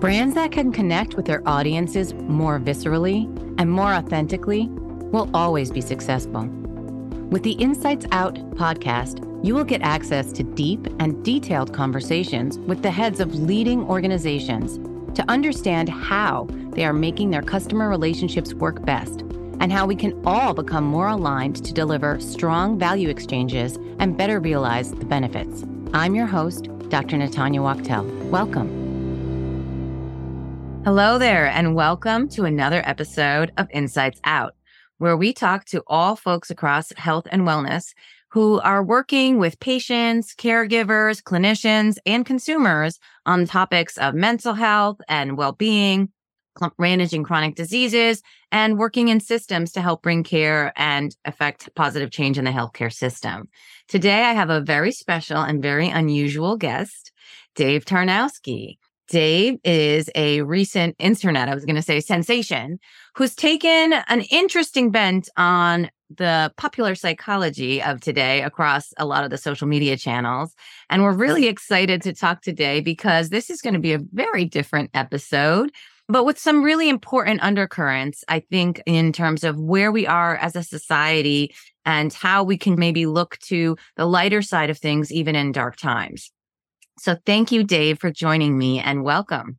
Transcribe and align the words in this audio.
Brands 0.00 0.36
that 0.36 0.52
can 0.52 0.70
connect 0.70 1.14
with 1.14 1.26
their 1.26 1.42
audiences 1.44 2.14
more 2.14 2.60
viscerally 2.60 3.24
and 3.58 3.68
more 3.68 3.92
authentically 3.92 4.68
will 4.68 5.28
always 5.34 5.72
be 5.72 5.80
successful. 5.80 6.44
With 7.30 7.42
the 7.42 7.54
Insights 7.54 8.06
Out 8.12 8.36
podcast, 8.52 9.24
you 9.44 9.56
will 9.56 9.64
get 9.64 9.82
access 9.82 10.30
to 10.34 10.44
deep 10.44 10.86
and 11.00 11.24
detailed 11.24 11.74
conversations 11.74 12.58
with 12.60 12.80
the 12.80 12.92
heads 12.92 13.18
of 13.18 13.34
leading 13.34 13.82
organizations 13.82 14.78
to 15.16 15.28
understand 15.28 15.88
how 15.88 16.46
they 16.74 16.84
are 16.84 16.92
making 16.92 17.30
their 17.30 17.42
customer 17.42 17.88
relationships 17.88 18.54
work 18.54 18.84
best 18.84 19.22
and 19.58 19.72
how 19.72 19.84
we 19.84 19.96
can 19.96 20.14
all 20.24 20.54
become 20.54 20.84
more 20.84 21.08
aligned 21.08 21.64
to 21.64 21.74
deliver 21.74 22.20
strong 22.20 22.78
value 22.78 23.08
exchanges 23.08 23.80
and 23.98 24.16
better 24.16 24.38
realize 24.38 24.92
the 24.92 25.04
benefits. 25.04 25.64
I'm 25.92 26.14
your 26.14 26.26
host, 26.26 26.68
Dr. 26.88 27.16
Natanya 27.16 27.64
Wachtel. 27.64 28.04
Welcome. 28.30 28.77
Hello 30.84 31.18
there, 31.18 31.46
and 31.46 31.74
welcome 31.74 32.28
to 32.28 32.44
another 32.44 32.82
episode 32.86 33.52
of 33.58 33.68
Insights 33.72 34.20
Out, 34.24 34.54
where 34.98 35.16
we 35.16 35.32
talk 35.32 35.64
to 35.66 35.82
all 35.86 36.16
folks 36.16 36.50
across 36.50 36.92
health 36.96 37.26
and 37.30 37.42
wellness 37.42 37.92
who 38.30 38.60
are 38.60 38.82
working 38.82 39.38
with 39.38 39.60
patients, 39.60 40.34
caregivers, 40.34 41.22
clinicians, 41.22 41.96
and 42.06 42.24
consumers 42.24 42.98
on 43.26 43.44
topics 43.44 43.98
of 43.98 44.14
mental 44.14 44.54
health 44.54 44.98
and 45.08 45.36
well 45.36 45.52
being, 45.52 46.10
managing 46.78 47.24
chronic 47.24 47.54
diseases, 47.54 48.22
and 48.52 48.78
working 48.78 49.08
in 49.08 49.20
systems 49.20 49.72
to 49.72 49.82
help 49.82 50.02
bring 50.02 50.22
care 50.22 50.72
and 50.76 51.16
affect 51.24 51.74
positive 51.74 52.10
change 52.10 52.38
in 52.38 52.44
the 52.44 52.50
healthcare 52.50 52.92
system. 52.92 53.48
Today, 53.88 54.22
I 54.22 54.32
have 54.32 54.48
a 54.48 54.60
very 54.60 54.92
special 54.92 55.38
and 55.38 55.60
very 55.60 55.88
unusual 55.88 56.56
guest, 56.56 57.12
Dave 57.54 57.84
Tarnowski. 57.84 58.78
Dave 59.08 59.58
is 59.64 60.10
a 60.14 60.42
recent 60.42 60.94
internet, 60.98 61.48
I 61.48 61.54
was 61.54 61.64
going 61.64 61.76
to 61.76 61.82
say 61.82 62.00
sensation, 62.00 62.78
who's 63.14 63.34
taken 63.34 63.94
an 64.08 64.20
interesting 64.30 64.90
bent 64.90 65.28
on 65.36 65.90
the 66.16 66.52
popular 66.56 66.94
psychology 66.94 67.82
of 67.82 68.00
today 68.00 68.42
across 68.42 68.92
a 68.98 69.06
lot 69.06 69.24
of 69.24 69.30
the 69.30 69.38
social 69.38 69.66
media 69.66 69.96
channels. 69.96 70.54
And 70.88 71.02
we're 71.02 71.12
really 71.12 71.46
excited 71.46 72.02
to 72.02 72.14
talk 72.14 72.42
today 72.42 72.80
because 72.80 73.28
this 73.28 73.50
is 73.50 73.60
going 73.60 73.74
to 73.74 73.80
be 73.80 73.92
a 73.92 74.00
very 74.12 74.44
different 74.44 74.90
episode, 74.94 75.70
but 76.08 76.24
with 76.24 76.38
some 76.38 76.62
really 76.62 76.88
important 76.88 77.42
undercurrents, 77.42 78.24
I 78.28 78.40
think, 78.40 78.82
in 78.86 79.12
terms 79.12 79.44
of 79.44 79.58
where 79.58 79.92
we 79.92 80.06
are 80.06 80.36
as 80.36 80.56
a 80.56 80.62
society 80.62 81.54
and 81.84 82.12
how 82.12 82.42
we 82.42 82.56
can 82.56 82.78
maybe 82.78 83.06
look 83.06 83.38
to 83.38 83.76
the 83.96 84.06
lighter 84.06 84.42
side 84.42 84.70
of 84.70 84.78
things, 84.78 85.12
even 85.12 85.34
in 85.34 85.52
dark 85.52 85.76
times. 85.76 86.30
So 86.98 87.16
thank 87.26 87.52
you, 87.52 87.64
Dave, 87.64 87.98
for 87.98 88.10
joining 88.10 88.58
me 88.58 88.80
and 88.80 89.04
welcome. 89.04 89.58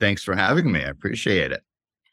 Thanks 0.00 0.22
for 0.22 0.36
having 0.36 0.70
me. 0.72 0.80
I 0.80 0.88
appreciate 0.88 1.52
it. 1.52 1.62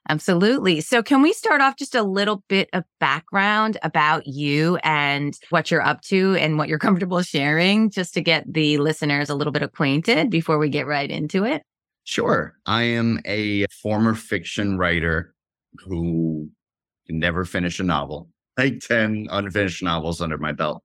Absolutely. 0.08 0.82
So, 0.82 1.02
can 1.02 1.24
we 1.24 1.34
start 1.34 1.62
off 1.62 1.78
just 1.78 1.96
a 1.96 2.04
little 2.04 2.44
bit 2.48 2.70
of 2.74 2.84
background 3.00 3.78
about 3.82 4.28
you 4.28 4.78
and 4.84 5.36
what 5.50 5.72
you're 5.72 5.82
up 5.82 6.02
to 6.02 6.36
and 6.36 6.60
what 6.60 6.70
you're 6.70 6.80
comfortable 6.88 7.22
sharing, 7.24 7.90
just 7.90 8.14
to 8.14 8.22
get 8.22 8.52
the 8.52 8.78
listeners 8.78 9.30
a 9.30 9.36
little 9.36 9.54
bit 9.54 9.64
acquainted 9.64 10.30
before 10.30 10.60
we 10.60 10.70
get 10.70 10.86
right 10.86 11.10
into 11.10 11.44
it? 11.44 11.64
Sure. 12.04 12.54
I 12.68 12.84
am 12.84 13.20
a 13.26 13.66
former 13.82 14.14
fiction 14.14 14.78
writer 14.78 15.34
who 15.80 16.50
can 17.08 17.18
never 17.18 17.44
finish 17.44 17.80
a 17.80 17.84
novel, 17.84 18.30
like 18.60 18.80
10 18.82 19.28
unfinished 19.32 19.82
novels 19.82 20.22
under 20.22 20.38
my 20.38 20.52
belt. 20.52 20.84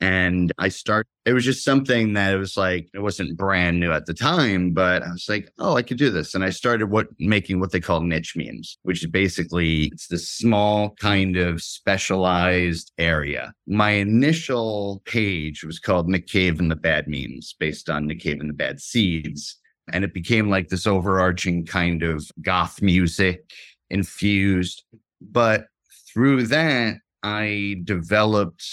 And 0.00 0.52
I 0.58 0.68
start, 0.68 1.06
it 1.24 1.32
was 1.32 1.44
just 1.44 1.64
something 1.64 2.12
that 2.14 2.34
it 2.34 2.36
was 2.36 2.56
like, 2.56 2.88
it 2.92 2.98
wasn't 2.98 3.38
brand 3.38 3.80
new 3.80 3.92
at 3.92 4.06
the 4.06 4.14
time, 4.14 4.72
but 4.72 5.02
I 5.02 5.10
was 5.10 5.26
like, 5.28 5.50
oh, 5.58 5.76
I 5.76 5.82
could 5.82 5.96
do 5.96 6.10
this. 6.10 6.34
And 6.34 6.44
I 6.44 6.50
started 6.50 6.90
what 6.90 7.06
making 7.18 7.60
what 7.60 7.72
they 7.72 7.80
call 7.80 8.00
niche 8.00 8.34
memes, 8.36 8.76
which 8.82 9.02
is 9.02 9.10
basically 9.10 9.84
it's 9.92 10.08
this 10.08 10.28
small 10.28 10.90
kind 11.00 11.36
of 11.36 11.62
specialized 11.62 12.92
area. 12.98 13.54
My 13.66 13.92
initial 13.92 15.00
page 15.06 15.64
was 15.64 15.78
called 15.78 16.08
Nick 16.08 16.26
Cave 16.26 16.58
and 16.58 16.70
the 16.70 16.76
Bad 16.76 17.06
Memes 17.08 17.54
based 17.58 17.88
on 17.88 18.06
Nick 18.06 18.20
Cave 18.20 18.40
and 18.40 18.50
the 18.50 18.54
Bad 18.54 18.80
Seeds. 18.80 19.56
And 19.92 20.04
it 20.04 20.12
became 20.12 20.50
like 20.50 20.68
this 20.68 20.86
overarching 20.86 21.66
kind 21.66 22.02
of 22.02 22.30
goth 22.42 22.82
music 22.82 23.50
infused. 23.90 24.84
But 25.20 25.66
through 26.12 26.46
that, 26.48 26.96
I 27.22 27.80
developed 27.84 28.64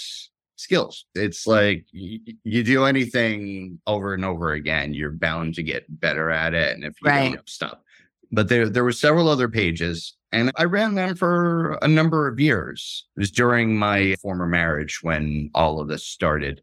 skills. 0.62 1.06
It's 1.14 1.46
like 1.46 1.86
you, 1.92 2.20
you 2.44 2.62
do 2.62 2.84
anything 2.84 3.80
over 3.86 4.14
and 4.14 4.24
over 4.24 4.52
again, 4.52 4.94
you're 4.94 5.10
bound 5.10 5.54
to 5.56 5.62
get 5.62 5.84
better 6.00 6.30
at 6.30 6.54
it. 6.54 6.74
And 6.74 6.84
if 6.84 6.94
you 7.02 7.10
right. 7.10 7.34
don't 7.34 7.48
stop. 7.48 7.82
But 8.30 8.48
there 8.48 8.68
there 8.68 8.84
were 8.84 8.92
several 8.92 9.28
other 9.28 9.48
pages 9.48 10.16
and 10.32 10.50
I 10.56 10.64
ran 10.64 10.94
them 10.94 11.14
for 11.14 11.78
a 11.82 11.88
number 11.88 12.26
of 12.26 12.40
years. 12.40 13.06
It 13.16 13.20
was 13.20 13.30
during 13.30 13.76
my 13.76 14.16
former 14.22 14.46
marriage 14.46 15.00
when 15.02 15.50
all 15.54 15.78
of 15.78 15.88
this 15.88 16.06
started. 16.06 16.62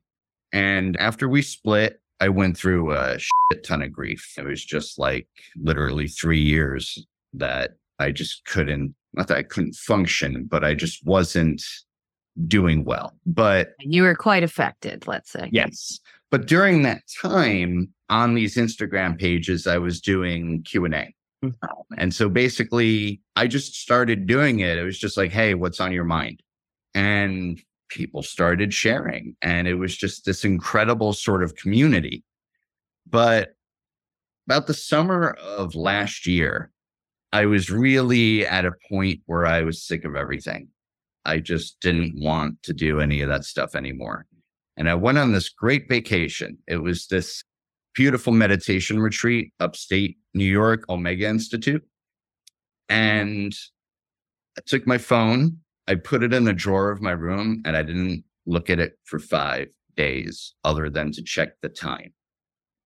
And 0.52 0.98
after 0.98 1.30
we 1.30 1.44
split, 1.44 2.02
I 2.20 2.30
went 2.30 2.58
through 2.58 2.94
a 2.94 3.20
shit 3.20 3.64
ton 3.64 3.84
of 3.84 3.94
grief. 3.94 4.34
It 4.38 4.46
was 4.46 4.66
just 4.66 4.98
like 4.98 5.28
literally 5.56 6.08
three 6.08 6.42
years 6.42 7.06
that 7.34 7.76
I 8.00 8.12
just 8.12 8.44
couldn't, 8.46 8.96
not 9.14 9.28
that 9.28 9.38
I 9.38 9.44
couldn't 9.44 9.76
function, 9.76 10.48
but 10.50 10.64
I 10.64 10.74
just 10.74 11.06
wasn't 11.06 11.62
doing 12.48 12.86
well. 12.86 13.14
But 13.26 13.70
you 13.80 14.04
were 14.04 14.16
quite 14.16 14.44
affected, 14.44 15.08
let's 15.08 15.32
say. 15.32 15.50
Yes. 15.52 16.00
But 16.32 16.46
during 16.48 16.84
that 16.84 17.02
time 17.22 17.94
on 18.10 18.36
these 18.36 18.56
Instagram 18.56 19.20
pages, 19.20 19.68
I 19.68 19.78
was 19.78 20.00
doing 20.00 20.64
Q&A. 20.64 21.14
Mm. 21.44 21.54
And 21.98 22.14
so 22.14 22.30
basically, 22.30 23.22
I 23.36 23.48
just 23.48 23.76
started 23.76 24.28
doing 24.28 24.60
it. 24.60 24.78
It 24.78 24.84
was 24.84 25.00
just 25.00 25.18
like, 25.18 25.32
hey, 25.32 25.54
what's 25.54 25.80
on 25.80 25.92
your 25.92 26.04
mind? 26.04 26.44
And 26.94 27.60
people 27.90 28.22
started 28.22 28.74
sharing. 28.74 29.36
And 29.42 29.68
it 29.68 29.76
was 29.76 29.96
just 29.98 30.26
this 30.26 30.44
incredible 30.44 31.14
sort 31.14 31.44
of 31.44 31.56
community. 31.56 32.24
But 33.10 33.56
about 34.48 34.68
the 34.68 34.74
summer 34.74 35.32
of 35.42 35.76
last 35.76 36.28
year, 36.28 36.72
I 37.32 37.46
was 37.46 37.70
really 37.70 38.46
at 38.46 38.66
a 38.66 38.72
point 38.90 39.22
where 39.26 39.46
I 39.46 39.62
was 39.62 39.84
sick 39.84 40.06
of 40.06 40.16
everything. 40.16 40.70
I 41.26 41.40
just 41.40 41.80
didn't 41.82 42.14
want 42.16 42.62
to 42.64 42.74
do 42.74 43.00
any 43.00 43.22
of 43.22 43.30
that 43.30 43.46
stuff 43.46 43.76
anymore. 43.76 44.26
And 44.78 44.90
I 44.90 44.96
went 44.96 45.18
on 45.18 45.34
this 45.34 45.50
great 45.50 45.90
vacation. 45.90 46.58
It 46.68 46.78
was 46.78 47.08
this 47.08 47.44
beautiful 47.94 48.32
meditation 48.32 49.00
retreat 49.00 49.52
upstate 49.60 50.18
New 50.34 50.46
York, 50.46 50.86
Omega 50.90 51.28
Institute. 51.28 51.84
And 52.88 53.54
I 54.58 54.62
took 54.66 54.88
my 54.88 54.98
phone, 54.98 55.58
I 55.88 55.96
put 55.96 56.24
it 56.24 56.34
in 56.34 56.46
the 56.46 56.54
drawer 56.54 56.92
of 56.92 57.02
my 57.02 57.12
room, 57.12 57.62
and 57.66 57.76
I 57.76 57.84
didn't 57.84 58.24
look 58.46 58.70
at 58.70 58.80
it 58.80 58.94
for 59.04 59.20
five 59.20 59.68
days 59.96 60.54
other 60.64 60.90
than 60.90 61.12
to 61.12 61.22
check 61.22 61.60
the 61.62 61.70
time. 61.70 62.14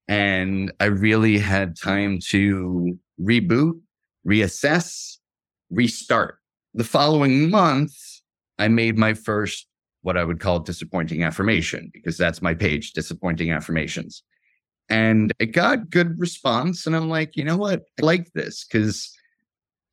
And 0.07 0.72
I 0.79 0.85
really 0.85 1.38
had 1.38 1.77
time 1.77 2.19
to 2.29 2.97
reboot, 3.22 3.79
reassess, 4.27 5.17
restart. 5.69 6.39
The 6.73 6.83
following 6.83 7.49
month, 7.49 7.93
I 8.59 8.68
made 8.68 8.97
my 8.97 9.14
first, 9.14 9.68
what 10.02 10.18
I 10.18 10.24
would 10.24 10.40
call 10.40 10.59
disappointing 10.59 11.24
affirmation, 11.24 11.90
because 11.94 12.18
that's 12.18 12.41
my 12.41 12.53
page, 12.53 12.94
disappointing 12.94 13.52
affirmations. 13.52 14.24
And 14.90 15.31
it 15.40 15.47
got 15.47 15.90
good 15.90 16.19
response. 16.19 16.86
And 16.86 16.96
I'm 16.96 17.09
like, 17.09 17.36
you 17.36 17.44
know 17.44 17.58
what? 17.58 17.84
I 18.02 18.06
like 18.06 18.31
this 18.34 18.66
because 18.66 19.12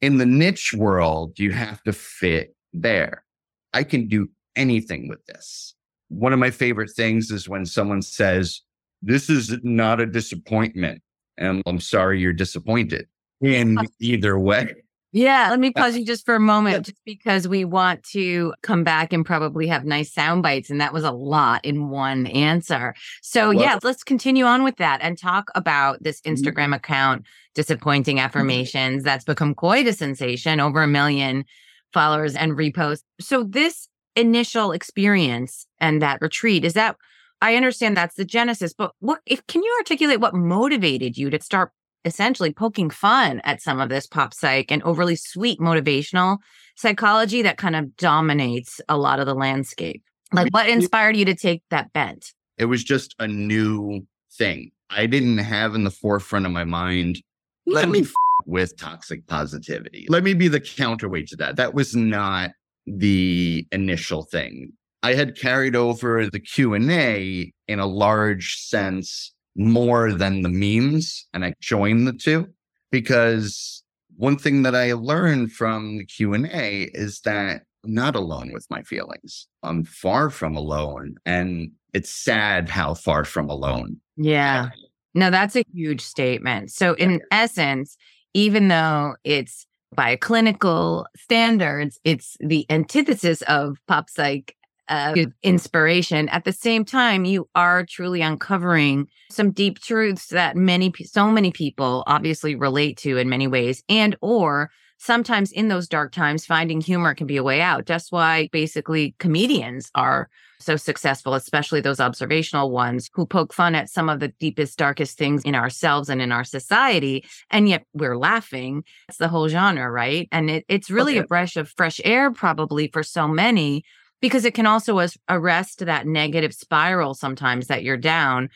in 0.01 0.19
the 0.19 0.27
niche 0.27 0.75
world, 0.75 1.39
you 1.39 1.53
have 1.53 1.83
to 1.85 1.93
fit 1.93 2.55
there. 2.73 3.25
I 3.73 3.85
can 3.85 4.09
do 4.09 4.29
anything 4.57 5.09
with 5.09 5.25
this. 5.27 5.75
One 6.09 6.33
of 6.33 6.39
my 6.39 6.51
favorite 6.51 6.91
things 6.91 7.31
is 7.31 7.49
when 7.49 7.67
someone 7.67 8.03
says, 8.03 8.63
This 9.01 9.31
is 9.31 9.57
not 9.63 10.01
a 10.01 10.07
disappointment. 10.07 11.03
And 11.39 11.63
I'm 11.67 11.81
sorry 11.81 12.21
you're 12.21 12.33
disappointed 12.33 13.07
in 13.41 13.79
either 14.01 14.39
way. 14.39 14.75
Yeah, 15.13 15.49
let 15.51 15.59
me 15.59 15.73
pause 15.73 15.97
you 15.97 16.05
just 16.05 16.25
for 16.25 16.37
a 16.37 16.41
moment, 16.41 16.87
just 16.87 17.05
because 17.05 17.49
we 17.49 17.65
want 17.65 18.05
to 18.13 18.55
come 18.63 18.85
back 18.85 19.13
and 19.13 19.27
probably 19.27 19.67
have 19.67 19.85
nice 19.85 20.13
sound 20.13 20.45
bites. 20.45 20.71
And 20.71 20.81
that 20.81 20.93
was 20.93 21.03
a 21.03 21.11
lot 21.11 21.65
in 21.65 21.89
one 21.89 22.27
answer. 22.29 22.95
So, 23.21 23.49
well, 23.49 23.61
yeah, 23.61 23.79
let's 23.83 24.05
continue 24.05 24.45
on 24.45 24.63
with 24.63 24.77
that 24.77 25.01
and 25.03 25.19
talk 25.19 25.51
about 25.57 26.01
this 26.03 26.21
mm-hmm. 26.21 26.35
Instagram 26.35 26.75
account, 26.75 27.27
Disappointing 27.55 28.17
mm-hmm. 28.17 28.25
Affirmations, 28.25 29.03
that's 29.03 29.25
become 29.25 29.53
quite 29.53 29.89
a 29.89 29.93
sensation, 29.93 30.61
over 30.61 30.83
a 30.83 30.89
million 30.89 31.45
followers 31.93 32.37
and 32.37 32.53
reposts. 32.53 33.03
So, 33.21 33.43
this 33.43 33.89
initial 34.15 34.71
experience 34.71 35.67
and 35.81 36.01
that 36.03 36.21
retreat, 36.21 36.65
is 36.65 36.75
that 36.75 36.95
I 37.43 37.57
understand 37.57 37.97
that's 37.97 38.17
the 38.17 38.25
genesis, 38.25 38.73
but 38.73 38.93
what 39.01 39.21
if 39.27 39.45
can 39.47 39.63
you 39.63 39.75
articulate 39.81 40.21
what 40.21 40.35
motivated 40.35 41.17
you 41.17 41.31
to 41.31 41.41
start 41.41 41.73
essentially 42.05 42.53
poking 42.53 42.91
fun 42.91 43.41
at 43.45 43.61
some 43.61 43.81
of 43.81 43.89
this 43.89 44.07
pop 44.07 44.35
psych 44.35 44.71
and 44.71 44.83
overly 44.83 45.17
sweet 45.17 45.59
motivational 45.61 46.39
psychology 46.77 47.43
that 47.43 47.59
kind 47.59 47.77
of 47.77 47.97
dominates 47.97 48.81
a 48.89 48.97
lot 48.97 49.21
of 49.21 49.27
the 49.27 49.35
landscape. 49.35 50.03
Like, 50.33 50.53
what 50.53 50.69
inspired 50.69 51.17
you 51.17 51.25
to 51.25 51.35
take 51.35 51.63
that 51.71 51.93
bent? 51.93 52.33
It 52.57 52.67
was 52.67 52.85
just 52.85 53.15
a 53.19 53.27
new 53.27 54.07
thing. 54.33 54.71
I 54.91 55.07
didn't 55.07 55.39
have 55.39 55.75
in 55.75 55.85
the 55.85 55.91
forefront 55.91 56.47
of 56.47 56.53
my 56.53 56.65
mind 56.65 57.21
let 57.67 57.89
me 57.89 58.01
hmm. 58.01 58.05
f- 58.05 58.13
with 58.47 58.77
toxic 58.77 59.27
positivity. 59.27 60.07
Let 60.09 60.25
me 60.25 60.35
be 60.35 60.49
the 60.49 60.61
counterweight 60.61 61.29
to 61.29 61.37
that. 61.37 61.57
That 61.57 61.75
was 61.75 61.95
not 61.95 62.51
the 62.87 63.67
initial 63.71 64.25
thing. 64.25 64.73
I 65.03 65.15
had 65.15 65.37
carried 65.37 65.77
over 65.77 66.29
the 66.29 66.41
Q&A 66.41 67.53
in 67.69 67.79
a 67.79 67.87
large 67.87 68.57
sense 68.57 69.33
more 69.57 70.13
than 70.13 70.43
the 70.43 70.49
memes 70.49 71.27
and 71.35 71.45
I 71.45 71.55
join 71.61 72.05
the 72.05 72.13
two 72.13 72.47
because 72.91 73.83
one 74.17 74.37
thing 74.37 74.63
that 74.63 74.75
I 74.75 74.93
learned 74.93 75.53
from 75.53 75.99
the 75.99 76.05
Q&A 76.05 76.91
is 76.93 77.21
that 77.23 77.63
I'm 77.85 77.95
not 77.95 78.15
alone 78.15 78.53
with 78.53 78.67
my 78.71 78.83
feelings. 78.83 79.47
I'm 79.63 79.85
far 79.85 80.31
from 80.31 80.57
alone 80.57 81.17
and 81.25 81.71
it's 81.95 82.11
sad 82.11 82.69
how 82.69 82.95
far 82.95 83.25
from 83.25 83.49
alone. 83.49 83.97
Yeah. 84.17 84.69
No, 85.15 85.31
that's 85.31 85.57
a 85.57 85.65
huge 85.73 86.03
statement. 86.03 86.71
So 86.71 86.95
in 86.95 87.21
essence, 87.33 87.97
even 88.35 88.69
though 88.69 89.17
it's 89.25 89.67
by 89.95 90.17
clinical 90.17 91.07
standards, 91.17 91.99
it's 92.05 92.37
the 92.41 92.65
antithesis 92.71 93.43
of 93.43 93.79
pop 93.89 94.09
psych 94.09 94.55
uh, 94.91 95.15
inspiration. 95.43 96.29
At 96.29 96.45
the 96.45 96.53
same 96.53 96.85
time, 96.85 97.25
you 97.25 97.49
are 97.55 97.87
truly 97.87 98.21
uncovering 98.21 99.09
some 99.31 99.53
deep 99.53 99.79
truths 99.79 100.27
that 100.29 100.57
many, 100.57 100.93
so 101.05 101.31
many 101.31 101.53
people 101.53 102.05
obviously 102.07 102.55
relate 102.55 102.99
to 102.99 103.17
in 103.17 103.29
many 103.29 103.47
ways, 103.47 103.83
and 103.89 104.17
or 104.21 104.71
sometimes 104.99 105.51
in 105.51 105.69
those 105.69 105.89
dark 105.89 106.13
times, 106.13 106.45
finding 106.45 106.81
humor 106.81 107.15
can 107.15 107.27
be 107.27 107.39
a 107.39 107.43
way 107.43 107.63
out. 107.63 107.87
That's 107.87 108.13
why 108.13 108.51
basically 108.53 109.15
comedians 109.19 109.91
are 109.95 110.29
so 110.59 110.77
successful, 110.77 111.33
especially 111.33 111.81
those 111.81 112.01
observational 112.01 112.71
ones 112.71 113.09
who 113.15 113.25
poke 113.25 113.55
fun 113.55 113.75
at 113.75 113.89
some 113.89 114.11
of 114.11 114.21
the 114.21 114.29
deepest, 114.29 114.79
darkest 114.79 115.17
things 115.17 115.43
in 115.45 115.55
ourselves 115.55 116.11
and 116.11 116.21
in 116.21 116.33
our 116.33 116.45
society. 116.45 117.25
And 117.51 117.67
yet 117.67 117.87
we're 117.95 118.19
laughing. 118.19 118.85
It's 119.09 119.17
the 119.17 119.29
whole 119.29 119.49
genre, 119.49 119.91
right? 119.91 120.29
And 120.31 120.51
it, 120.51 120.67
it's 120.69 120.91
really 120.91 121.15
okay. 121.15 121.25
a 121.25 121.27
breath 121.27 121.57
of 121.57 121.71
fresh 121.71 121.99
air, 122.05 122.31
probably 122.31 122.89
for 122.89 123.03
so 123.03 123.27
many, 123.27 123.85
because 124.21 124.45
it 124.45 124.55
can 124.55 124.67
also 124.67 125.07
arrest 125.29 125.85
that 125.85 126.07
negative 126.07 126.53
spiral 126.53 127.15
sometimes 127.15 127.67
that 127.69 127.83
you're 127.83 127.97
down 127.97 128.49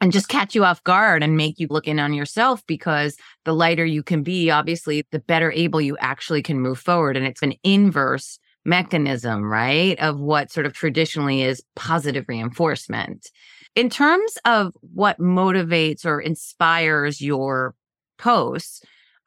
and 0.00 0.12
just 0.12 0.28
catch 0.28 0.54
you 0.54 0.64
off 0.64 0.82
guard 0.84 1.22
and 1.22 1.36
make 1.36 1.58
you 1.58 1.66
look 1.68 1.86
in 1.86 1.98
on 1.98 2.14
yourself 2.14 2.66
because 2.66 3.16
the 3.44 3.54
lighter 3.54 3.84
you 3.84 4.02
can 4.02 4.22
be, 4.22 4.50
obviously, 4.50 5.04
the 5.10 5.18
better 5.18 5.52
able 5.52 5.80
you 5.80 5.96
actually 5.98 6.42
can 6.42 6.58
move 6.58 6.78
forward. 6.78 7.16
And 7.16 7.26
it's 7.26 7.42
an 7.42 7.54
inverse 7.62 8.38
mechanism, 8.64 9.44
right? 9.44 9.98
Of 10.00 10.18
what 10.18 10.50
sort 10.50 10.66
of 10.66 10.72
traditionally 10.72 11.42
is 11.42 11.62
positive 11.76 12.24
reinforcement. 12.28 13.28
In 13.76 13.90
terms 13.90 14.38
of 14.44 14.72
what 14.80 15.18
motivates 15.18 16.04
or 16.04 16.20
inspires 16.20 17.20
your 17.20 17.74
posts, 18.18 18.82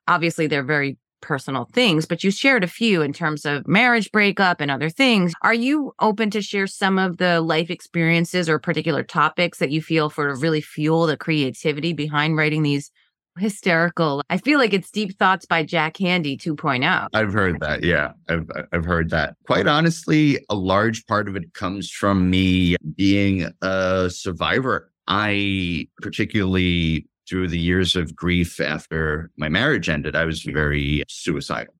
obviously 0.07 0.47
they're 0.47 0.63
very 0.63 0.97
personal 1.23 1.67
things, 1.73 2.05
but 2.05 2.23
you 2.23 2.29
shared 2.29 2.63
a 2.63 2.67
few 2.67 3.01
in 3.01 3.13
terms 3.13 3.45
of 3.45 3.67
marriage 3.67 4.11
breakup 4.11 4.61
and 4.61 4.69
other 4.69 4.89
things. 4.89 5.33
Are 5.41 5.53
you 5.53 5.93
open 5.99 6.29
to 6.31 6.41
share 6.41 6.67
some 6.67 6.99
of 6.99 7.17
the 7.17 7.41
life 7.41 7.71
experiences 7.71 8.47
or 8.47 8.59
particular 8.59 9.01
topics 9.01 9.57
that 9.57 9.71
you 9.71 9.81
feel 9.81 10.11
for 10.11 10.35
really 10.35 10.61
fuel 10.61 11.07
the 11.07 11.17
creativity 11.17 11.93
behind 11.93 12.37
writing 12.37 12.61
these 12.61 12.91
hysterical? 13.39 14.21
I 14.29 14.37
feel 14.37 14.59
like 14.59 14.73
it's 14.73 14.91
deep 14.91 15.17
thoughts 15.17 15.45
by 15.45 15.63
Jack 15.63 15.95
Handey 15.95 16.37
2.0. 16.37 17.07
I've 17.13 17.33
heard 17.33 17.59
that. 17.61 17.83
Yeah, 17.83 18.11
I've 18.29 18.47
I've 18.71 18.85
heard 18.85 19.09
that. 19.09 19.35
Quite 19.47 19.67
honestly, 19.67 20.43
a 20.49 20.55
large 20.55 21.05
part 21.07 21.27
of 21.27 21.35
it 21.35 21.53
comes 21.53 21.89
from 21.89 22.29
me 22.29 22.75
being 22.95 23.49
a 23.61 24.09
survivor. 24.11 24.91
I 25.07 25.87
particularly 26.01 27.07
through 27.29 27.47
the 27.47 27.59
years 27.59 27.95
of 27.95 28.15
grief 28.15 28.59
after 28.59 29.31
my 29.37 29.49
marriage 29.49 29.89
ended, 29.89 30.15
I 30.15 30.25
was 30.25 30.43
very 30.43 31.03
suicidal. 31.07 31.73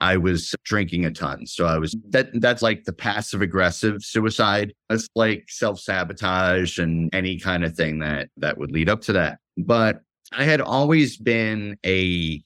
I 0.00 0.16
was 0.16 0.54
drinking 0.64 1.06
a 1.06 1.10
ton. 1.10 1.46
So 1.46 1.66
I 1.66 1.78
was 1.78 1.94
mm-hmm. 1.94 2.10
that 2.10 2.28
that's 2.40 2.62
like 2.62 2.84
the 2.84 2.92
passive 2.92 3.42
aggressive 3.42 4.02
suicide. 4.02 4.74
It's 4.90 5.08
like 5.14 5.44
self-sabotage 5.48 6.78
and 6.78 7.14
any 7.14 7.38
kind 7.38 7.64
of 7.64 7.74
thing 7.74 8.00
that 8.00 8.28
that 8.36 8.58
would 8.58 8.70
lead 8.70 8.88
up 8.88 9.00
to 9.02 9.12
that. 9.14 9.38
But 9.56 10.00
I 10.32 10.44
had 10.44 10.60
always 10.60 11.16
been 11.16 11.78
a 11.86 12.42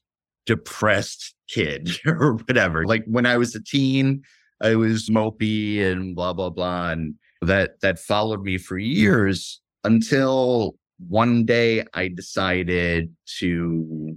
depressed 0.46 1.34
kid 1.48 1.90
or 2.06 2.34
whatever. 2.34 2.84
Like 2.84 3.04
when 3.06 3.26
I 3.26 3.36
was 3.36 3.54
a 3.54 3.62
teen, 3.62 4.22
I 4.60 4.76
was 4.76 5.08
mopey 5.08 5.82
and 5.82 6.14
blah 6.14 6.32
blah 6.32 6.50
blah 6.50 6.90
and 6.90 7.14
that 7.42 7.80
that 7.80 7.98
followed 7.98 8.42
me 8.42 8.58
for 8.58 8.78
years 8.78 9.60
until 9.84 10.76
one 11.06 11.44
day 11.44 11.84
I 11.94 12.08
decided 12.08 13.14
to 13.38 14.16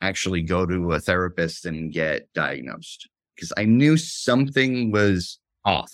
actually 0.00 0.42
go 0.42 0.66
to 0.66 0.92
a 0.92 1.00
therapist 1.00 1.66
and 1.66 1.92
get 1.92 2.32
diagnosed 2.34 3.08
because 3.34 3.52
I 3.56 3.64
knew 3.64 3.96
something 3.96 4.92
was 4.92 5.38
off. 5.64 5.92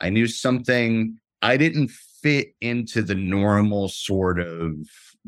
I 0.00 0.10
knew 0.10 0.26
something 0.26 1.16
I 1.42 1.56
didn't 1.56 1.90
fit 2.22 2.48
into 2.60 3.02
the 3.02 3.14
normal 3.14 3.88
sort 3.88 4.40
of 4.40 4.74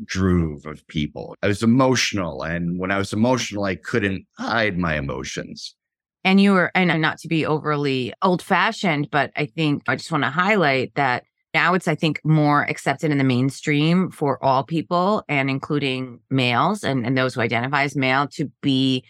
groove 0.05 0.65
of 0.65 0.85
people. 0.87 1.35
I 1.41 1.47
was 1.47 1.63
emotional. 1.63 2.43
And 2.43 2.79
when 2.79 2.91
I 2.91 2.97
was 2.97 3.13
emotional, 3.13 3.63
I 3.63 3.75
couldn't 3.75 4.25
hide 4.37 4.77
my 4.77 4.97
emotions. 4.97 5.75
And 6.23 6.41
you 6.41 6.51
were, 6.51 6.71
and 6.75 6.91
I'm 6.91 7.01
not 7.01 7.17
to 7.19 7.27
be 7.27 7.45
overly 7.45 8.13
old 8.21 8.41
fashioned, 8.41 9.09
but 9.09 9.31
I 9.35 9.45
think 9.45 9.83
I 9.87 9.95
just 9.95 10.11
want 10.11 10.23
to 10.25 10.29
highlight 10.29 10.93
that 10.95 11.23
now 11.53 11.73
it's, 11.73 11.87
I 11.87 11.95
think, 11.95 12.21
more 12.23 12.63
accepted 12.63 13.11
in 13.11 13.17
the 13.17 13.23
mainstream 13.23 14.11
for 14.11 14.43
all 14.43 14.63
people 14.63 15.23
and 15.27 15.49
including 15.49 16.19
males 16.29 16.83
and, 16.83 17.05
and 17.05 17.17
those 17.17 17.33
who 17.33 17.41
identify 17.41 17.83
as 17.83 17.95
male 17.95 18.27
to 18.29 18.51
be 18.61 19.03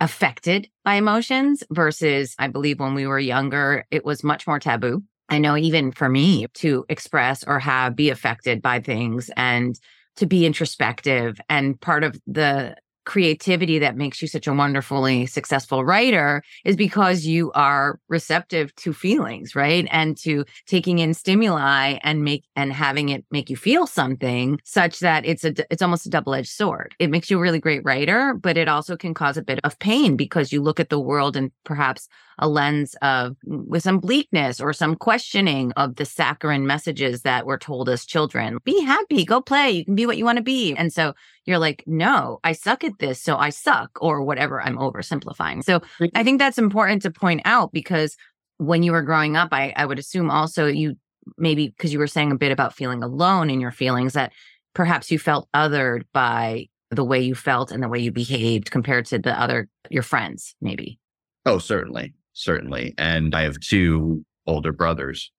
affected 0.00 0.68
by 0.84 0.94
emotions 0.94 1.64
versus 1.70 2.34
I 2.38 2.48
believe 2.48 2.78
when 2.78 2.94
we 2.94 3.06
were 3.06 3.18
younger, 3.18 3.86
it 3.90 4.04
was 4.04 4.22
much 4.22 4.46
more 4.46 4.58
taboo. 4.58 5.02
I 5.28 5.38
know 5.38 5.56
even 5.56 5.92
for 5.92 6.08
me 6.08 6.46
to 6.54 6.84
express 6.88 7.44
or 7.44 7.58
have 7.58 7.96
be 7.96 8.10
affected 8.10 8.62
by 8.62 8.80
things 8.80 9.30
and 9.36 9.78
to 10.16 10.26
be 10.26 10.46
introspective 10.46 11.40
and 11.48 11.80
part 11.80 12.04
of 12.04 12.18
the 12.26 12.76
creativity 13.08 13.78
that 13.78 13.96
makes 13.96 14.20
you 14.20 14.28
such 14.28 14.46
a 14.46 14.52
wonderfully 14.52 15.24
successful 15.24 15.82
writer 15.82 16.42
is 16.66 16.76
because 16.76 17.24
you 17.24 17.50
are 17.52 17.98
receptive 18.10 18.72
to 18.76 18.92
feelings 18.92 19.56
right 19.56 19.88
and 19.90 20.18
to 20.18 20.44
taking 20.66 20.98
in 20.98 21.14
stimuli 21.14 21.98
and 22.02 22.22
make 22.22 22.44
and 22.54 22.70
having 22.70 23.08
it 23.08 23.24
make 23.30 23.48
you 23.48 23.56
feel 23.56 23.86
something 23.86 24.60
such 24.62 24.98
that 24.98 25.24
it's 25.24 25.42
a 25.42 25.54
it's 25.72 25.80
almost 25.80 26.04
a 26.04 26.10
double-edged 26.10 26.50
sword 26.50 26.94
it 26.98 27.08
makes 27.08 27.30
you 27.30 27.38
a 27.38 27.40
really 27.40 27.58
great 27.58 27.82
writer 27.82 28.34
but 28.34 28.58
it 28.58 28.68
also 28.68 28.94
can 28.94 29.14
cause 29.14 29.38
a 29.38 29.42
bit 29.42 29.58
of 29.64 29.78
pain 29.78 30.14
because 30.14 30.52
you 30.52 30.60
look 30.60 30.78
at 30.78 30.90
the 30.90 31.00
world 31.00 31.34
and 31.34 31.50
perhaps 31.64 32.08
a 32.38 32.48
lens 32.48 32.94
of 33.02 33.36
with 33.44 33.82
some 33.82 33.98
bleakness 33.98 34.60
or 34.60 34.72
some 34.72 34.96
questioning 34.96 35.72
of 35.72 35.96
the 35.96 36.04
saccharine 36.04 36.66
messages 36.66 37.22
that 37.22 37.46
were 37.46 37.58
told 37.58 37.88
as 37.88 38.04
children. 38.04 38.58
Be 38.64 38.80
happy, 38.82 39.24
go 39.24 39.40
play, 39.40 39.70
you 39.70 39.84
can 39.84 39.94
be 39.94 40.06
what 40.06 40.16
you 40.16 40.24
want 40.24 40.38
to 40.38 40.44
be. 40.44 40.74
And 40.74 40.92
so 40.92 41.14
you're 41.44 41.58
like, 41.58 41.82
no, 41.86 42.40
I 42.44 42.52
suck 42.52 42.84
at 42.84 42.97
this, 42.98 43.20
so 43.20 43.36
I 43.36 43.50
suck, 43.50 43.98
or 44.00 44.22
whatever. 44.22 44.60
I'm 44.60 44.76
oversimplifying. 44.76 45.64
So 45.64 45.80
I 46.14 46.24
think 46.24 46.38
that's 46.38 46.58
important 46.58 47.02
to 47.02 47.10
point 47.10 47.42
out 47.44 47.72
because 47.72 48.16
when 48.58 48.82
you 48.82 48.92
were 48.92 49.02
growing 49.02 49.36
up, 49.36 49.48
I, 49.52 49.72
I 49.76 49.86
would 49.86 49.98
assume 49.98 50.30
also 50.30 50.66
you 50.66 50.96
maybe 51.36 51.68
because 51.68 51.92
you 51.92 51.98
were 51.98 52.06
saying 52.06 52.32
a 52.32 52.36
bit 52.36 52.52
about 52.52 52.74
feeling 52.74 53.02
alone 53.02 53.50
in 53.50 53.60
your 53.60 53.70
feelings 53.70 54.14
that 54.14 54.32
perhaps 54.74 55.10
you 55.10 55.18
felt 55.18 55.48
othered 55.54 56.04
by 56.12 56.66
the 56.90 57.04
way 57.04 57.20
you 57.20 57.34
felt 57.34 57.70
and 57.70 57.82
the 57.82 57.88
way 57.88 57.98
you 57.98 58.10
behaved 58.10 58.70
compared 58.70 59.04
to 59.04 59.18
the 59.18 59.38
other 59.38 59.68
your 59.90 60.02
friends 60.02 60.54
maybe 60.62 60.98
oh 61.44 61.58
certainly 61.58 62.14
certainly. 62.38 62.94
And 62.96 63.34
I 63.34 63.42
have 63.42 63.60
two 63.60 64.24
older 64.46 64.72
brothers, 64.72 65.30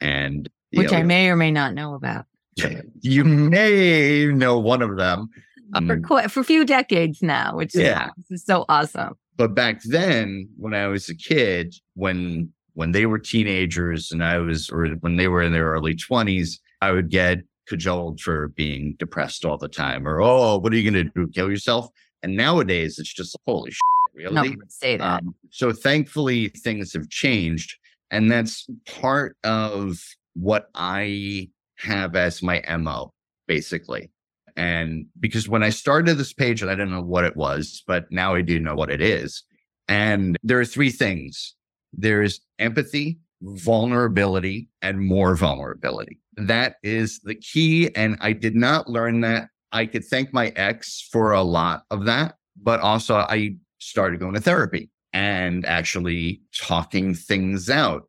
and 0.00 0.48
which 0.72 0.92
know, 0.92 0.98
I 0.98 1.02
may 1.02 1.28
or 1.28 1.36
may 1.36 1.50
not 1.50 1.74
know 1.74 1.94
about. 1.94 2.26
You 3.00 3.24
may 3.24 4.26
know 4.26 4.58
one 4.58 4.80
of 4.80 4.96
them 4.96 5.28
um, 5.72 5.86
for 5.86 6.00
quite, 6.00 6.30
for 6.30 6.40
a 6.40 6.44
few 6.44 6.64
decades 6.64 7.22
now, 7.22 7.56
which 7.56 7.74
yeah. 7.74 8.10
is, 8.18 8.40
is 8.40 8.44
so 8.44 8.64
awesome. 8.68 9.14
But 9.36 9.54
back 9.54 9.82
then, 9.84 10.48
when 10.56 10.74
I 10.74 10.86
was 10.86 11.08
a 11.08 11.14
kid, 11.14 11.74
when 11.94 12.52
when 12.74 12.92
they 12.92 13.06
were 13.06 13.18
teenagers 13.18 14.10
and 14.10 14.22
I 14.22 14.38
was, 14.38 14.68
or 14.68 14.86
when 15.00 15.16
they 15.16 15.28
were 15.28 15.42
in 15.42 15.52
their 15.52 15.70
early 15.70 15.94
twenties, 15.94 16.60
I 16.80 16.92
would 16.92 17.10
get 17.10 17.38
cajoled 17.66 18.20
for 18.20 18.48
being 18.48 18.94
depressed 18.98 19.44
all 19.44 19.58
the 19.58 19.68
time, 19.68 20.06
or 20.06 20.20
oh, 20.20 20.58
what 20.58 20.72
are 20.72 20.76
you 20.76 20.90
going 20.90 21.04
to 21.04 21.10
do? 21.14 21.30
Kill 21.32 21.50
yourself? 21.50 21.88
And 22.22 22.36
nowadays, 22.36 22.98
it's 22.98 23.12
just 23.12 23.36
holy 23.46 23.70
shit 23.70 23.80
really. 24.14 24.50
No, 24.50 24.56
say 24.68 24.96
that. 24.96 25.22
Um, 25.22 25.34
so 25.50 25.72
thankfully, 25.72 26.48
things 26.48 26.92
have 26.92 27.08
changed. 27.08 27.76
And 28.10 28.30
that's 28.30 28.66
part 28.86 29.36
of 29.44 30.00
what 30.34 30.68
I 30.74 31.50
have 31.78 32.14
as 32.14 32.42
my 32.42 32.62
MO, 32.78 33.12
basically. 33.46 34.10
And 34.56 35.06
because 35.18 35.48
when 35.48 35.62
I 35.62 35.70
started 35.70 36.16
this 36.16 36.32
page, 36.32 36.62
I 36.62 36.70
didn't 36.70 36.92
know 36.92 37.02
what 37.02 37.24
it 37.24 37.36
was, 37.36 37.82
but 37.86 38.04
now 38.10 38.34
I 38.34 38.42
do 38.42 38.60
know 38.60 38.74
what 38.74 38.90
it 38.90 39.00
is. 39.00 39.42
And 39.88 40.36
there 40.42 40.60
are 40.60 40.64
three 40.64 40.90
things 40.90 41.54
there's 41.92 42.40
empathy, 42.58 43.18
vulnerability, 43.42 44.68
and 44.82 45.00
more 45.00 45.36
vulnerability. 45.36 46.20
That 46.36 46.76
is 46.82 47.20
the 47.20 47.36
key. 47.36 47.94
And 47.94 48.16
I 48.20 48.32
did 48.32 48.56
not 48.56 48.88
learn 48.88 49.20
that. 49.20 49.48
I 49.72 49.86
could 49.86 50.04
thank 50.04 50.32
my 50.32 50.48
ex 50.56 51.08
for 51.10 51.32
a 51.32 51.42
lot 51.42 51.82
of 51.90 52.04
that 52.04 52.36
but 52.60 52.80
also 52.80 53.16
I 53.16 53.56
started 53.78 54.20
going 54.20 54.34
to 54.34 54.40
therapy 54.40 54.90
and 55.12 55.64
actually 55.66 56.40
talking 56.58 57.14
things 57.14 57.70
out. 57.70 58.04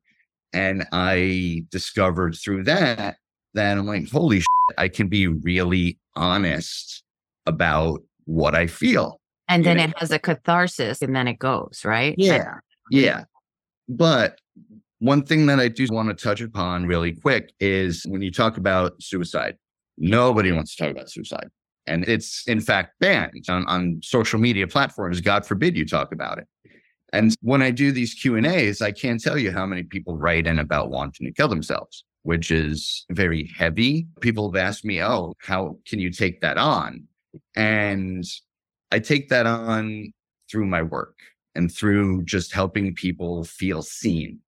And 0.54 0.86
I 0.92 1.66
discovered 1.70 2.36
through 2.36 2.64
that 2.64 3.18
that 3.54 3.78
I'm 3.78 3.86
like, 3.86 4.10
holy 4.10 4.40
shit, 4.40 4.48
I 4.78 4.88
can 4.88 5.08
be 5.08 5.28
really 5.28 6.00
honest 6.16 7.04
about 7.46 8.02
what 8.26 8.56
I 8.56 8.68
feel. 8.68 9.20
And 9.48 9.64
then 9.64 9.80
it 9.80 9.94
has 9.98 10.12
a 10.12 10.20
catharsis 10.20 11.02
and 11.02 11.16
then 11.16 11.28
it 11.28 11.38
goes, 11.38 11.82
right? 11.86 12.16
Yeah. 12.18 12.56
Yeah. 12.90 13.26
But 13.88 14.40
one 15.00 15.24
thing 15.24 15.46
that 15.46 15.60
I 15.60 15.68
do 15.68 15.86
want 15.92 16.10
to 16.10 16.16
touch 16.16 16.42
upon 16.42 16.88
really 16.88 17.14
quick 17.14 17.54
is 17.60 18.04
when 18.08 18.22
you 18.22 18.32
talk 18.32 18.58
about 18.58 19.02
suicide, 19.02 19.58
nobody 19.98 20.52
wants 20.52 20.76
to 20.76 20.84
talk 20.84 20.92
about 20.92 21.10
suicide. 21.10 21.50
And 21.86 22.08
it's 22.08 22.48
in 22.48 22.60
fact 22.60 22.94
banned 23.00 23.46
on, 23.48 23.68
on 23.68 24.00
social 24.02 24.40
media 24.40 24.68
platforms. 24.68 25.22
God 25.22 25.46
forbid 25.46 25.78
you 25.78 25.86
talk 25.86 26.12
about 26.12 26.40
it. 26.40 26.48
And 27.14 27.36
when 27.42 27.62
I 27.62 27.70
do 27.70 27.92
these 27.92 28.14
Q 28.16 28.36
and 28.36 28.46
A's, 28.46 28.82
I 28.82 28.92
can't 28.92 29.22
tell 29.22 29.38
you 29.38 29.52
how 29.52 29.66
many 29.66 29.84
people 29.84 30.18
write 30.18 30.48
in 30.48 30.58
about 30.58 30.90
wanting 30.90 31.28
to 31.28 31.32
kill 31.32 31.48
themselves, 31.48 32.04
which 32.26 32.50
is 32.52 33.06
very 33.12 33.50
heavy. 33.56 34.08
People 34.20 34.52
have 34.52 34.62
asked 34.62 34.84
me, 34.84 35.02
"Oh, 35.02 35.34
how 35.40 35.78
can 35.88 36.00
you 36.00 36.10
take 36.10 36.42
that 36.42 36.58
on?" 36.58 37.08
And 37.56 38.24
I 38.92 39.00
take 39.00 39.30
that 39.30 39.46
on 39.46 40.12
through 40.50 40.66
my 40.66 40.82
work 40.82 41.18
and 41.54 41.72
through 41.72 42.24
just 42.24 42.52
helping 42.52 42.94
people 42.96 43.44
feel 43.44 43.82
seen. 43.82 44.40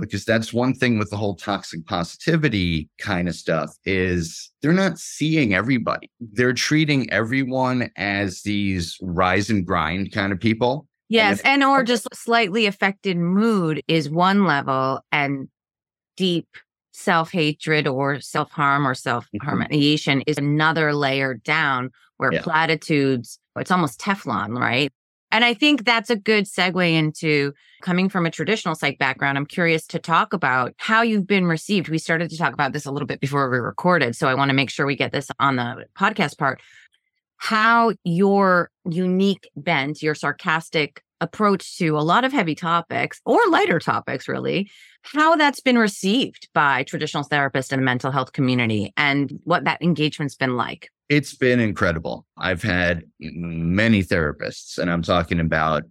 Because 0.00 0.24
that's 0.24 0.52
one 0.52 0.74
thing 0.74 0.98
with 0.98 1.10
the 1.10 1.16
whole 1.16 1.36
toxic 1.36 1.86
positivity 1.86 2.88
kind 2.98 3.28
of 3.28 3.34
stuff 3.36 3.70
is 3.84 4.50
they're 4.60 4.72
not 4.72 4.98
seeing 4.98 5.54
everybody. 5.54 6.10
They're 6.20 6.52
treating 6.52 7.08
everyone 7.10 7.90
as 7.96 8.42
these 8.42 8.96
rise 9.00 9.50
and 9.50 9.64
grind 9.64 10.10
kind 10.10 10.32
of 10.32 10.40
people. 10.40 10.88
Yes. 11.08 11.30
And, 11.30 11.38
if- 11.38 11.46
and 11.46 11.64
or 11.64 11.84
just 11.84 12.08
slightly 12.12 12.66
affected 12.66 13.16
mood 13.16 13.82
is 13.86 14.10
one 14.10 14.44
level 14.46 15.00
and 15.12 15.48
deep 16.16 16.48
self-hatred 16.94 17.86
or 17.86 18.20
self-harm 18.20 18.86
or 18.86 18.92
mm-hmm. 18.92 18.96
self-harmonization 18.96 20.22
is 20.22 20.38
another 20.38 20.94
layer 20.94 21.34
down 21.34 21.90
where 22.16 22.32
yeah. 22.32 22.42
platitudes 22.42 23.38
it's 23.58 23.70
almost 23.70 24.00
Teflon, 24.00 24.58
right? 24.58 24.92
And 25.30 25.44
I 25.44 25.52
think 25.52 25.84
that's 25.84 26.10
a 26.10 26.16
good 26.16 26.44
segue 26.44 26.92
into 26.92 27.52
coming 27.82 28.08
from 28.08 28.24
a 28.24 28.30
traditional 28.30 28.76
psych 28.76 28.98
background. 28.98 29.36
I'm 29.36 29.46
curious 29.46 29.84
to 29.88 29.98
talk 29.98 30.32
about 30.32 30.74
how 30.76 31.02
you've 31.02 31.26
been 31.26 31.46
received. 31.46 31.88
We 31.88 31.98
started 31.98 32.30
to 32.30 32.38
talk 32.38 32.52
about 32.52 32.72
this 32.72 32.86
a 32.86 32.92
little 32.92 33.06
bit 33.06 33.20
before 33.20 33.50
we 33.50 33.58
recorded. 33.58 34.14
So 34.14 34.28
I 34.28 34.34
want 34.34 34.50
to 34.50 34.54
make 34.54 34.70
sure 34.70 34.86
we 34.86 34.94
get 34.94 35.10
this 35.10 35.28
on 35.40 35.56
the 35.56 35.86
podcast 35.98 36.38
part. 36.38 36.60
How 37.44 37.92
your 38.04 38.70
unique 38.90 39.50
bent, 39.54 40.02
your 40.02 40.14
sarcastic 40.14 41.02
approach 41.20 41.76
to 41.76 41.98
a 41.98 42.00
lot 42.00 42.24
of 42.24 42.32
heavy 42.32 42.54
topics 42.54 43.20
or 43.26 43.38
lighter 43.50 43.78
topics, 43.78 44.26
really, 44.26 44.70
how 45.02 45.36
that's 45.36 45.60
been 45.60 45.76
received 45.76 46.48
by 46.54 46.84
traditional 46.84 47.22
therapists 47.22 47.70
and 47.70 47.84
mental 47.84 48.10
health 48.10 48.32
community 48.32 48.94
and 48.96 49.38
what 49.44 49.64
that 49.64 49.82
engagement's 49.82 50.34
been 50.34 50.56
like. 50.56 50.88
It's 51.10 51.34
been 51.34 51.60
incredible. 51.60 52.24
I've 52.38 52.62
had 52.62 53.04
many 53.20 54.02
therapists, 54.02 54.78
and 54.78 54.90
I'm 54.90 55.02
talking 55.02 55.38
about 55.38 55.82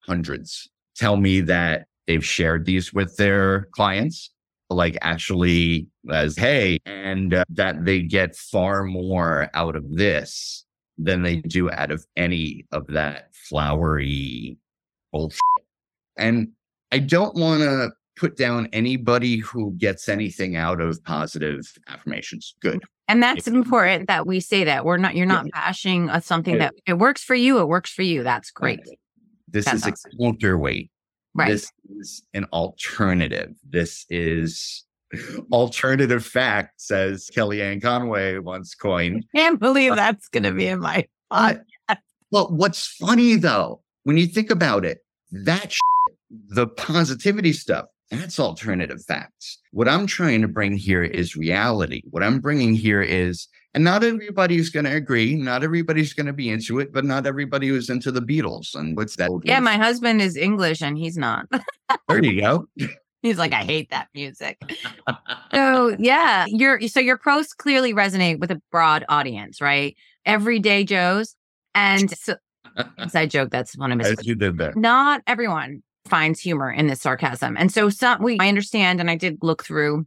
hundreds, 0.00 0.68
tell 0.94 1.16
me 1.16 1.40
that 1.40 1.86
they've 2.06 2.22
shared 2.22 2.66
these 2.66 2.92
with 2.92 3.16
their 3.16 3.62
clients, 3.72 4.30
like 4.68 4.98
actually 5.00 5.86
as, 6.10 6.36
hey, 6.36 6.80
and 6.84 7.32
uh, 7.32 7.46
that 7.48 7.86
they 7.86 8.02
get 8.02 8.36
far 8.36 8.84
more 8.84 9.48
out 9.54 9.74
of 9.74 9.90
this 9.96 10.66
than 10.98 11.22
they 11.22 11.36
do 11.36 11.70
out 11.70 11.90
of 11.90 12.04
any 12.16 12.66
of 12.72 12.86
that 12.88 13.28
flowery 13.32 14.58
bullshit. 15.12 15.38
And 16.16 16.48
I 16.92 16.98
don't 16.98 17.34
want 17.36 17.62
to 17.62 17.90
put 18.16 18.36
down 18.36 18.68
anybody 18.72 19.38
who 19.38 19.72
gets 19.78 20.08
anything 20.08 20.56
out 20.56 20.80
of 20.80 21.02
positive 21.04 21.60
affirmations. 21.86 22.54
Good. 22.60 22.82
And 23.06 23.22
that's 23.22 23.46
important 23.46 24.08
that 24.08 24.26
we 24.26 24.40
say 24.40 24.64
that. 24.64 24.84
We're 24.84 24.96
not, 24.98 25.14
you're 25.14 25.24
not 25.24 25.46
yeah. 25.46 25.50
bashing 25.54 26.10
something 26.20 26.58
that 26.58 26.74
it 26.86 26.94
works 26.94 27.22
for 27.22 27.34
you, 27.34 27.60
it 27.60 27.68
works 27.68 27.90
for 27.90 28.02
you. 28.02 28.22
That's 28.22 28.50
great. 28.50 28.80
This 29.46 29.64
that's 29.64 29.76
is 29.76 29.82
awesome. 29.86 30.10
a 30.12 30.22
counterweight. 30.22 30.90
Right. 31.34 31.48
This 31.48 31.70
is 31.88 32.22
an 32.34 32.44
alternative. 32.52 33.54
This 33.66 34.04
is 34.10 34.84
alternative 35.52 36.24
facts, 36.24 36.90
as 36.90 37.30
Kellyanne 37.34 37.82
Conway 37.82 38.38
once 38.38 38.74
coined. 38.74 39.24
I 39.34 39.38
can't 39.38 39.60
believe 39.60 39.96
that's 39.96 40.28
going 40.28 40.42
to 40.42 40.52
be 40.52 40.66
in 40.66 40.80
my 40.80 41.06
podcast. 41.32 41.64
Well, 42.30 42.48
what's 42.50 42.86
funny 42.86 43.36
though, 43.36 43.80
when 44.04 44.18
you 44.18 44.26
think 44.26 44.50
about 44.50 44.84
it, 44.84 44.98
that 45.30 45.72
shit, 45.72 46.16
the 46.48 46.66
positivity 46.66 47.52
stuff, 47.52 47.86
that's 48.10 48.38
alternative 48.38 49.02
facts. 49.04 49.58
What 49.72 49.88
I'm 49.88 50.06
trying 50.06 50.42
to 50.42 50.48
bring 50.48 50.76
here 50.76 51.02
is 51.02 51.36
reality. 51.36 52.02
What 52.10 52.22
I'm 52.22 52.40
bringing 52.40 52.74
here 52.74 53.02
is, 53.02 53.48
and 53.74 53.84
not 53.84 54.02
everybody's 54.02 54.70
going 54.70 54.86
to 54.86 54.94
agree. 54.94 55.36
Not 55.36 55.62
everybody's 55.62 56.14
going 56.14 56.26
to 56.26 56.32
be 56.32 56.48
into 56.48 56.80
it, 56.80 56.92
but 56.92 57.04
not 57.04 57.26
everybody 57.26 57.68
who's 57.68 57.90
into 57.90 58.10
the 58.10 58.22
Beatles. 58.22 58.74
And 58.74 58.96
what's 58.96 59.16
that? 59.16 59.30
Yeah, 59.44 59.60
my 59.60 59.76
husband 59.76 60.22
is 60.22 60.36
English 60.36 60.82
and 60.82 60.96
he's 60.96 61.16
not. 61.16 61.46
there 62.08 62.24
you 62.24 62.40
go. 62.40 62.68
He's 63.22 63.38
like, 63.38 63.52
I 63.52 63.64
hate 63.64 63.90
that 63.90 64.08
music. 64.14 64.60
so 65.52 65.96
yeah, 65.98 66.46
your 66.46 66.80
so 66.82 67.00
your 67.00 67.18
posts 67.18 67.52
clearly 67.52 67.92
resonate 67.92 68.38
with 68.38 68.50
a 68.50 68.60
broad 68.70 69.04
audience, 69.08 69.60
right? 69.60 69.96
Everyday 70.24 70.84
Joes. 70.84 71.34
And 71.74 72.10
so 72.16 72.36
inside 72.98 73.30
joke, 73.30 73.50
that's 73.50 73.76
one 73.76 73.92
of 73.92 73.98
his. 73.98 74.18
As 74.18 74.26
you 74.26 74.34
did 74.34 74.58
that. 74.58 74.76
Not 74.76 75.22
everyone 75.26 75.82
finds 76.06 76.40
humor 76.40 76.70
in 76.70 76.86
this 76.86 77.00
sarcasm. 77.00 77.56
And 77.58 77.72
so 77.72 77.88
some 77.88 78.22
we 78.22 78.38
I 78.40 78.48
understand 78.48 79.00
and 79.00 79.10
I 79.10 79.16
did 79.16 79.38
look 79.42 79.64
through 79.64 80.06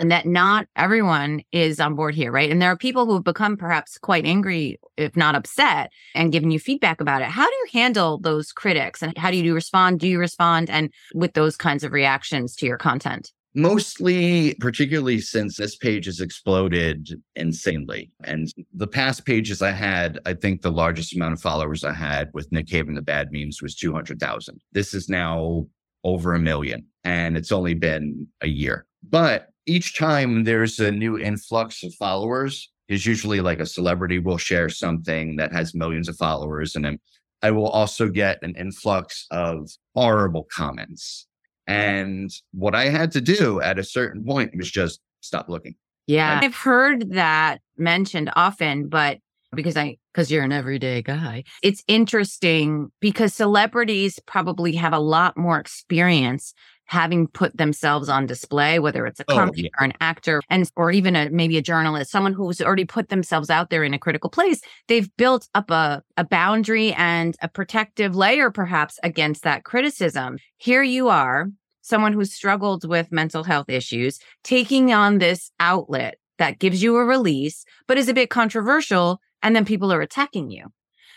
and 0.00 0.10
that 0.10 0.26
not 0.26 0.66
everyone 0.76 1.42
is 1.52 1.78
on 1.78 1.94
board 1.94 2.14
here, 2.14 2.32
right? 2.32 2.50
And 2.50 2.60
there 2.60 2.70
are 2.70 2.76
people 2.76 3.04
who 3.04 3.14
have 3.14 3.24
become 3.24 3.56
perhaps 3.56 3.98
quite 3.98 4.24
angry, 4.24 4.80
if 4.96 5.14
not 5.14 5.34
upset, 5.34 5.92
and 6.14 6.32
giving 6.32 6.50
you 6.50 6.58
feedback 6.58 7.00
about 7.00 7.20
it. 7.20 7.28
How 7.28 7.46
do 7.46 7.52
you 7.52 7.66
handle 7.72 8.18
those 8.18 8.50
critics 8.50 9.02
and 9.02 9.16
how 9.16 9.30
do 9.30 9.36
you 9.36 9.54
respond? 9.54 10.00
Do 10.00 10.08
you 10.08 10.18
respond 10.18 10.70
and 10.70 10.90
with 11.14 11.34
those 11.34 11.56
kinds 11.56 11.84
of 11.84 11.92
reactions 11.92 12.56
to 12.56 12.66
your 12.66 12.78
content? 12.78 13.30
Mostly, 13.52 14.54
particularly 14.60 15.20
since 15.20 15.56
this 15.56 15.76
page 15.76 16.06
has 16.06 16.20
exploded 16.20 17.10
insanely. 17.34 18.10
And 18.24 18.48
the 18.72 18.86
past 18.86 19.26
pages 19.26 19.60
I 19.60 19.72
had, 19.72 20.20
I 20.24 20.34
think 20.34 20.62
the 20.62 20.70
largest 20.70 21.14
amount 21.14 21.34
of 21.34 21.42
followers 21.42 21.84
I 21.84 21.92
had 21.92 22.30
with 22.32 22.50
Nick 22.52 22.68
Cave 22.68 22.88
and 22.88 22.96
the 22.96 23.02
Bad 23.02 23.28
Memes 23.32 23.60
was 23.60 23.74
200,000. 23.74 24.60
This 24.72 24.94
is 24.94 25.08
now 25.08 25.66
over 26.04 26.32
a 26.32 26.38
million, 26.38 26.86
and 27.04 27.36
it's 27.36 27.52
only 27.52 27.74
been 27.74 28.28
a 28.40 28.48
year. 28.48 28.86
But 29.02 29.49
each 29.66 29.98
time 29.98 30.44
there's 30.44 30.78
a 30.78 30.90
new 30.90 31.18
influx 31.18 31.82
of 31.82 31.94
followers, 31.94 32.70
is 32.88 33.06
usually 33.06 33.40
like 33.40 33.60
a 33.60 33.66
celebrity 33.66 34.18
will 34.18 34.38
share 34.38 34.68
something 34.68 35.36
that 35.36 35.52
has 35.52 35.74
millions 35.74 36.08
of 36.08 36.16
followers. 36.16 36.74
And 36.74 36.84
then 36.84 36.98
I 37.42 37.52
will 37.52 37.68
also 37.68 38.08
get 38.08 38.42
an 38.42 38.54
influx 38.56 39.26
of 39.30 39.70
horrible 39.94 40.46
comments 40.52 41.26
and 41.70 42.32
what 42.52 42.74
I 42.74 42.86
had 42.86 43.12
to 43.12 43.20
do 43.20 43.60
at 43.60 43.78
a 43.78 43.84
certain 43.84 44.24
point 44.24 44.56
was 44.56 44.68
just 44.68 45.00
stop 45.20 45.48
looking. 45.48 45.76
Yeah. 46.08 46.34
And 46.34 46.44
I've 46.44 46.56
heard 46.56 47.12
that 47.12 47.60
mentioned 47.78 48.32
often, 48.34 48.88
but 48.88 49.18
because 49.54 49.76
I, 49.76 49.96
because 50.12 50.32
you're 50.32 50.42
an 50.42 50.50
everyday 50.50 51.00
guy, 51.00 51.44
it's 51.62 51.84
interesting 51.86 52.90
because 52.98 53.34
celebrities 53.34 54.18
probably 54.26 54.74
have 54.74 54.92
a 54.92 54.98
lot 54.98 55.36
more 55.36 55.60
experience 55.60 56.54
having 56.90 57.28
put 57.28 57.56
themselves 57.56 58.08
on 58.08 58.26
display, 58.26 58.80
whether 58.80 59.06
it's 59.06 59.20
a 59.20 59.24
oh, 59.28 59.34
comic 59.34 59.56
yeah. 59.56 59.68
or 59.78 59.84
an 59.84 59.92
actor 60.00 60.42
and 60.50 60.68
or 60.74 60.90
even 60.90 61.14
a 61.14 61.30
maybe 61.30 61.56
a 61.56 61.62
journalist, 61.62 62.10
someone 62.10 62.32
who's 62.32 62.60
already 62.60 62.84
put 62.84 63.08
themselves 63.10 63.48
out 63.48 63.70
there 63.70 63.84
in 63.84 63.94
a 63.94 63.98
critical 63.98 64.28
place, 64.28 64.60
they've 64.88 65.08
built 65.16 65.48
up 65.54 65.70
a, 65.70 66.02
a 66.16 66.24
boundary 66.24 66.92
and 66.94 67.36
a 67.42 67.48
protective 67.48 68.16
layer 68.16 68.50
perhaps 68.50 68.98
against 69.04 69.44
that 69.44 69.62
criticism. 69.62 70.36
Here 70.56 70.82
you 70.82 71.08
are, 71.08 71.46
someone 71.80 72.12
who 72.12 72.24
struggled 72.24 72.86
with 72.86 73.12
mental 73.12 73.44
health 73.44 73.68
issues, 73.68 74.18
taking 74.42 74.92
on 74.92 75.18
this 75.18 75.52
outlet 75.60 76.16
that 76.38 76.58
gives 76.58 76.82
you 76.82 76.96
a 76.96 77.04
release, 77.04 77.64
but 77.86 77.98
is 77.98 78.08
a 78.08 78.14
bit 78.14 78.30
controversial, 78.30 79.20
and 79.42 79.54
then 79.54 79.64
people 79.64 79.92
are 79.92 80.00
attacking 80.00 80.50
you. 80.50 80.66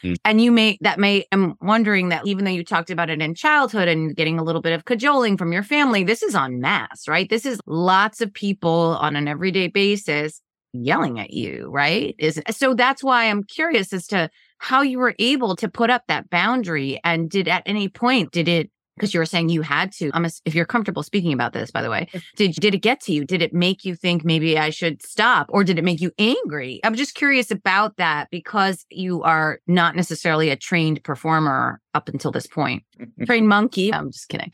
Mm. 0.03 0.15
And 0.25 0.41
you 0.41 0.51
may, 0.51 0.77
that 0.81 0.99
may, 0.99 1.25
I'm 1.31 1.55
wondering 1.61 2.09
that 2.09 2.25
even 2.25 2.45
though 2.45 2.51
you 2.51 2.63
talked 2.63 2.89
about 2.89 3.09
it 3.09 3.21
in 3.21 3.35
childhood 3.35 3.87
and 3.87 4.15
getting 4.15 4.39
a 4.39 4.43
little 4.43 4.61
bit 4.61 4.73
of 4.73 4.85
cajoling 4.85 5.37
from 5.37 5.53
your 5.53 5.63
family, 5.63 6.03
this 6.03 6.23
is 6.23 6.35
on 6.35 6.59
mass, 6.59 7.07
right? 7.07 7.29
This 7.29 7.45
is 7.45 7.59
lots 7.65 8.21
of 8.21 8.33
people 8.33 8.97
on 8.99 9.15
an 9.15 9.27
everyday 9.27 9.67
basis 9.67 10.41
yelling 10.73 11.19
at 11.19 11.31
you, 11.31 11.69
right? 11.71 12.15
Is 12.17 12.41
so 12.49 12.73
that's 12.73 13.03
why 13.03 13.25
I'm 13.25 13.43
curious 13.43 13.93
as 13.93 14.07
to 14.07 14.29
how 14.57 14.81
you 14.81 14.97
were 14.97 15.15
able 15.19 15.55
to 15.57 15.69
put 15.69 15.89
up 15.89 16.03
that 16.07 16.29
boundary 16.29 16.99
and 17.03 17.29
did 17.29 17.47
at 17.47 17.63
any 17.65 17.89
point 17.89 18.31
did 18.31 18.47
it 18.47 18.71
because 18.95 19.13
you 19.13 19.19
were 19.19 19.25
saying 19.25 19.49
you 19.49 19.61
had 19.61 19.91
to. 19.93 20.11
I'm 20.13 20.25
a, 20.25 20.29
if 20.45 20.55
you're 20.55 20.65
comfortable 20.65 21.03
speaking 21.03 21.33
about 21.33 21.53
this, 21.53 21.71
by 21.71 21.81
the 21.81 21.89
way, 21.89 22.07
did 22.35 22.53
did 22.55 22.75
it 22.75 22.79
get 22.79 23.01
to 23.01 23.13
you? 23.13 23.25
Did 23.25 23.41
it 23.41 23.53
make 23.53 23.85
you 23.85 23.95
think 23.95 24.23
maybe 24.23 24.57
I 24.57 24.69
should 24.69 25.01
stop, 25.01 25.47
or 25.49 25.63
did 25.63 25.77
it 25.77 25.83
make 25.83 26.01
you 26.01 26.11
angry? 26.17 26.79
I'm 26.83 26.95
just 26.95 27.15
curious 27.15 27.51
about 27.51 27.97
that 27.97 28.29
because 28.31 28.85
you 28.89 29.23
are 29.23 29.59
not 29.67 29.95
necessarily 29.95 30.49
a 30.49 30.55
trained 30.55 31.03
performer 31.03 31.81
up 31.93 32.09
until 32.09 32.31
this 32.31 32.47
point. 32.47 32.83
trained 33.25 33.47
monkey. 33.47 33.93
I'm 33.93 34.11
just 34.11 34.29
kidding. 34.29 34.51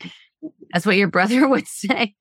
That's 0.72 0.86
what 0.86 0.96
your 0.96 1.08
brother 1.10 1.48
would 1.48 1.66
say. 1.66 2.14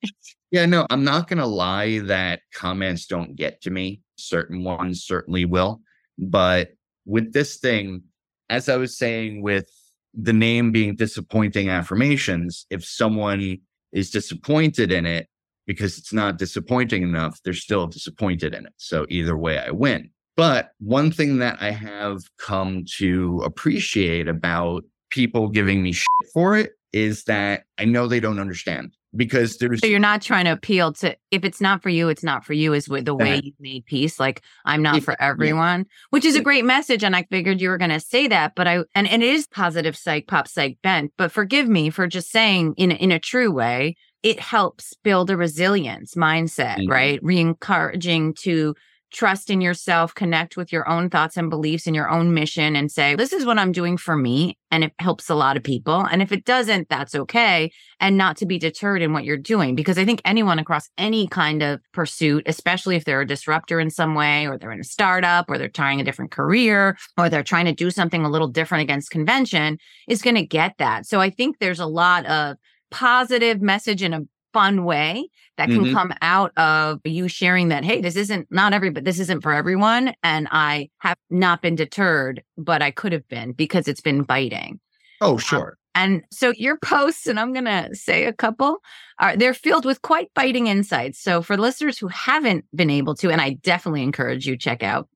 Yeah, 0.52 0.66
no, 0.66 0.88
I'm 0.90 1.04
not 1.04 1.28
going 1.28 1.38
to 1.38 1.46
lie 1.46 2.00
that 2.00 2.42
comments 2.54 3.06
don't 3.06 3.36
get 3.36 3.62
to 3.62 3.70
me. 3.70 4.02
Certain 4.18 4.64
ones 4.64 5.04
certainly 5.04 5.46
will. 5.46 5.82
But 6.18 6.72
with 7.06 7.34
this 7.34 7.58
thing, 7.58 8.04
as 8.50 8.68
I 8.68 8.78
was 8.78 8.98
saying, 8.98 9.44
with 9.44 9.70
the 10.13 10.34
name 10.34 10.72
being 10.72 10.96
disappointing 10.96 11.70
affirmations, 11.70 12.66
if 12.70 12.84
someone 12.84 13.58
is 13.92 14.10
disappointed 14.10 14.92
in 14.92 15.06
it 15.06 15.28
because 15.66 15.98
it's 15.98 16.13
not 16.13 16.38
disappointing 16.38 17.04
enough, 17.04 17.39
they're 17.44 17.54
still 17.54 17.88
disappointed 17.88 18.54
in 18.54 18.66
it. 18.66 18.74
So 18.78 19.06
either 19.10 19.38
way, 19.38 19.60
I 19.60 19.72
win. 19.72 20.10
But 20.36 20.72
one 20.80 21.12
thing 21.12 21.39
that 21.39 21.58
I 21.62 21.72
have 21.72 22.22
come 22.38 22.86
to 22.98 23.42
appreciate 23.46 24.28
about 24.28 24.84
people 25.10 25.50
giving 25.50 25.84
me 25.84 25.92
shit 25.92 26.08
for 26.34 26.58
it 26.58 26.72
is 26.94 27.25
that 27.25 27.63
I 27.78 27.86
know 27.86 28.08
they 28.08 28.20
don't 28.20 28.39
understand 28.39 28.94
because 29.16 29.58
there's 29.58 29.80
so 29.80 29.88
you're 29.88 30.00
not 30.00 30.22
trying 30.22 30.46
to 30.46 30.51
appeal 30.51 30.94
to 30.94 31.16
if 31.32 31.44
it's 31.44 31.60
not 31.60 31.82
for 31.82 31.89
you 31.89 32.10
it's 32.10 32.24
not 32.24 32.46
for 32.46 32.54
you 32.54 32.74
is 32.74 32.88
with 32.88 33.06
the 33.06 33.16
way 33.16 33.42
you 33.44 33.51
made 33.60 33.84
peace 33.86 34.20
like 34.20 34.44
i'm 34.66 34.84
not 34.84 35.01
for 35.01 35.20
everyone 35.20 35.86
which 36.12 36.25
is 36.25 36.36
a 36.36 36.42
great 36.42 36.63
message 36.63 37.04
and 37.04 37.16
i 37.16 37.24
figured 37.32 37.60
you 37.60 37.70
were 37.70 37.78
going 37.78 37.89
to 37.89 38.00
say 38.00 38.28
that 38.28 38.54
but 38.56 38.68
i 38.68 38.84
and, 38.94 39.08
and 39.08 39.24
it 39.24 39.34
is 39.34 39.48
positive 39.48 39.98
psych 39.98 40.28
pop 40.28 40.48
psych 40.48 40.78
bent 40.84 41.12
but 41.18 41.32
forgive 41.32 41.68
me 41.68 41.89
for 41.89 42.06
just 42.06 42.30
saying 42.30 42.74
in 42.78 42.92
in 42.92 43.12
a 43.12 43.20
true 43.20 43.51
way 43.51 43.96
it 44.24 44.39
helps 44.39 44.94
build 45.04 45.30
a 45.30 45.38
resilience 45.38 46.16
mindset 46.16 46.78
mm-hmm. 46.78 46.92
right? 46.92 47.20
Re-encouraging 47.24 48.34
to 48.36 48.75
trust 49.12 49.50
in 49.50 49.62
yourself, 49.62 50.13
connect 50.13 50.56
with 50.56 50.72
your 50.72 50.88
own 50.88 51.10
thoughts 51.10 51.38
and 51.38 51.50
beliefs 51.50 51.88
and 51.88 51.96
your 51.96 52.10
own 52.10 52.34
mission 52.34 52.75
and 52.75 52.92
say, 52.92 53.16
this 53.16 53.34
is 53.34 53.46
what 53.46 53.58
I'm 53.58 53.72
doing 53.72 53.98
for 53.98 54.16
me. 54.16 54.58
And 54.72 54.84
it 54.84 54.94
helps 55.00 55.30
a 55.30 55.36
lot 55.36 55.58
of 55.58 55.63
people. 55.63 56.06
And 56.12 56.22
if 56.22 56.32
it 56.32 56.46
doesn't, 56.46 56.89
that's 56.89 57.16
okay. 57.16 57.72
And 58.00 58.18
not 58.18 58.38
to 58.38 58.46
be 58.46 58.60
deterred 58.60 59.01
in 59.01 59.13
what 59.13 59.24
you're 59.24 59.38
doing. 59.38 59.75
Because 59.75 59.98
I 59.98 60.06
think 60.06 60.22
anyone 60.25 60.60
across 60.60 60.89
any 60.98 61.28
kind 61.28 61.63
of 61.63 61.80
pursuit, 61.92 62.44
especially 62.46 62.96
if 62.96 63.06
they're 63.06 63.22
a 63.22 63.28
disruptor 63.28 63.80
in 63.80 63.89
some 63.89 64.13
way, 64.13 64.48
or 64.48 64.58
they're 64.58 64.72
in 64.72 64.80
a 64.80 64.84
startup, 64.84 65.50
or 65.50 65.58
they're 65.58 65.70
trying 65.70 66.00
a 66.00 66.04
different 66.04 66.32
career, 66.32 66.98
or 67.18 67.30
they're 67.30 67.44
trying 67.44 67.66
to 67.66 67.74
do 67.74 67.89
something 67.89 68.24
a 68.24 68.30
little 68.30 68.48
different 68.48 68.84
against 68.84 69.12
convention, 69.12 69.78
is 70.08 70.22
going 70.22 70.36
to 70.36 70.46
get 70.46 70.75
that. 70.78 71.06
So 71.06 71.20
I 71.20 71.30
think 71.30 71.58
there's 71.58 71.80
a 71.80 71.88
lot 71.88 72.25
of 72.28 72.58
positive 72.92 73.62
message 73.62 74.04
in 74.04 74.13
a 74.13 74.22
fun 74.53 74.84
way 74.84 75.29
that 75.58 75.68
can 75.68 75.84
mm-hmm. 75.84 75.94
come 75.94 76.13
out 76.22 76.58
of 76.58 77.00
you 77.03 77.27
sharing 77.27 77.70
that 77.70 77.84
hey 77.84 78.01
this 78.01 78.15
isn't 78.15 78.48
not 78.50 78.74
every 78.74 78.89
but 78.89 79.06
this 79.06 79.20
isn't 79.20 79.41
for 79.41 79.53
everyone 79.53 80.13
and 80.24 80.48
i 80.51 80.89
have 81.00 81.18
not 81.29 81.62
been 81.62 81.75
deterred 81.75 82.44
but 82.58 82.82
i 82.82 82.91
could 82.91 83.12
have 83.12 83.27
been 83.27 83.51
because 83.51 83.88
it's 83.88 84.01
been 84.01 84.24
biting 84.24 84.79
oh 85.22 85.34
um, 85.34 85.38
sure 85.38 85.70
um, 85.70 85.75
and 85.96 86.24
so 86.32 86.53
your 86.58 86.77
posts 86.77 87.27
and 87.27 87.39
i'm 87.39 87.53
going 87.53 87.65
to 87.65 87.89
say 87.94 88.25
a 88.25 88.34
couple 88.34 88.77
are 89.20 89.36
they're 89.36 89.53
filled 89.53 89.86
with 89.86 90.01
quite 90.01 90.32
biting 90.34 90.68
insights 90.68 91.20
so 91.20 91.41
for 91.41 91.58
listeners 91.58 91.98
who 91.98 92.08
haven't 92.08 92.65
been 92.74 92.89
able 92.89 93.15
to 93.15 93.29
and 93.29 93.41
i 93.41 93.51
definitely 93.62 94.03
encourage 94.03 94.48
you 94.48 94.58
check 94.58 94.84
out 94.84 95.08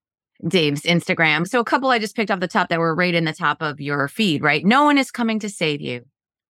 Dave's 0.45 0.81
Instagram. 0.81 1.47
So 1.47 1.61
a 1.61 1.63
couple 1.63 1.89
I 1.89 1.99
just 1.99 2.17
picked 2.17 2.29
off 2.29 2.41
the 2.41 2.49
top 2.49 2.67
that 2.67 2.79
were 2.79 2.93
right 2.93 3.13
in 3.13 3.23
the 3.23 3.31
top 3.31 3.61
of 3.61 3.79
your 3.79 4.09
feed, 4.09 4.43
right? 4.43 4.65
No 4.65 4.83
one 4.83 4.97
is 4.97 5.09
coming 5.09 5.39
to 5.39 5.47
save 5.47 5.79
you. 5.79 6.01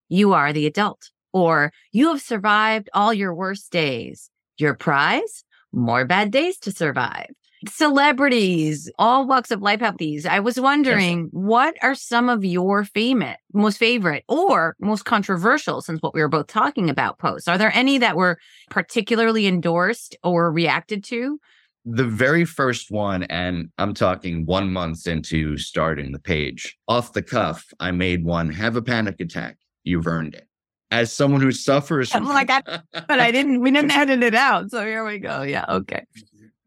You 0.08 0.32
are 0.32 0.52
the 0.52 0.66
adult 0.66 1.10
or 1.34 1.72
you 1.92 2.08
have 2.08 2.22
survived 2.22 2.88
all 2.94 3.12
your 3.12 3.34
worst 3.34 3.70
days. 3.70 4.30
Your 4.56 4.72
prize? 4.72 5.44
More 5.72 6.06
bad 6.06 6.30
days 6.30 6.56
to 6.60 6.70
survive. 6.70 7.26
Celebrities, 7.68 8.90
all 8.98 9.26
walks 9.26 9.50
of 9.50 9.60
life 9.60 9.80
have 9.80 9.98
these. 9.98 10.26
I 10.26 10.38
was 10.38 10.60
wondering, 10.60 11.22
yes. 11.22 11.28
what 11.32 11.74
are 11.82 11.94
some 11.94 12.28
of 12.28 12.44
your 12.44 12.84
famous, 12.84 13.36
most 13.52 13.78
favorite, 13.78 14.22
or 14.28 14.76
most 14.80 15.06
controversial, 15.06 15.80
since 15.80 16.00
what 16.00 16.14
we 16.14 16.20
were 16.20 16.28
both 16.28 16.46
talking 16.46 16.88
about 16.88 17.18
posts? 17.18 17.48
Are 17.48 17.58
there 17.58 17.74
any 17.74 17.98
that 17.98 18.16
were 18.16 18.38
particularly 18.70 19.46
endorsed 19.46 20.16
or 20.22 20.52
reacted 20.52 21.02
to? 21.04 21.40
The 21.86 22.04
very 22.04 22.44
first 22.44 22.90
one, 22.90 23.24
and 23.24 23.70
I'm 23.78 23.94
talking 23.94 24.46
one 24.46 24.72
month 24.72 25.06
into 25.06 25.56
starting 25.56 26.12
the 26.12 26.20
page, 26.20 26.76
off 26.86 27.12
the 27.12 27.22
cuff, 27.22 27.66
I 27.80 27.90
made 27.90 28.24
one 28.24 28.50
have 28.50 28.76
a 28.76 28.82
panic 28.82 29.20
attack. 29.20 29.56
You've 29.84 30.06
earned 30.06 30.34
it 30.34 30.46
as 30.90 31.12
someone 31.12 31.40
who 31.40 31.52
suffers 31.52 32.10
from 32.10 32.26
like 32.26 32.50
I, 32.50 32.62
but 32.92 33.20
I 33.20 33.30
didn't 33.30 33.60
we 33.60 33.70
didn't 33.70 33.90
edit 33.90 34.22
it 34.22 34.34
out. 34.34 34.70
So 34.70 34.84
here 34.84 35.04
we 35.04 35.18
go. 35.18 35.42
Yeah, 35.42 35.64
okay. 35.68 36.04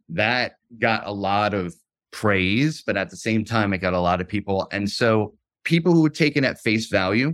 That 0.09 0.57
got 0.79 1.05
a 1.05 1.11
lot 1.11 1.53
of 1.53 1.75
praise, 2.11 2.81
but 2.81 2.97
at 2.97 3.09
the 3.09 3.17
same 3.17 3.45
time 3.45 3.73
it 3.73 3.79
got 3.79 3.93
a 3.93 3.99
lot 3.99 4.21
of 4.21 4.27
people. 4.27 4.67
And 4.71 4.89
so 4.89 5.33
people 5.63 5.93
who 5.93 6.09
take 6.09 6.37
it 6.37 6.43
at 6.43 6.59
face 6.59 6.87
value 6.87 7.33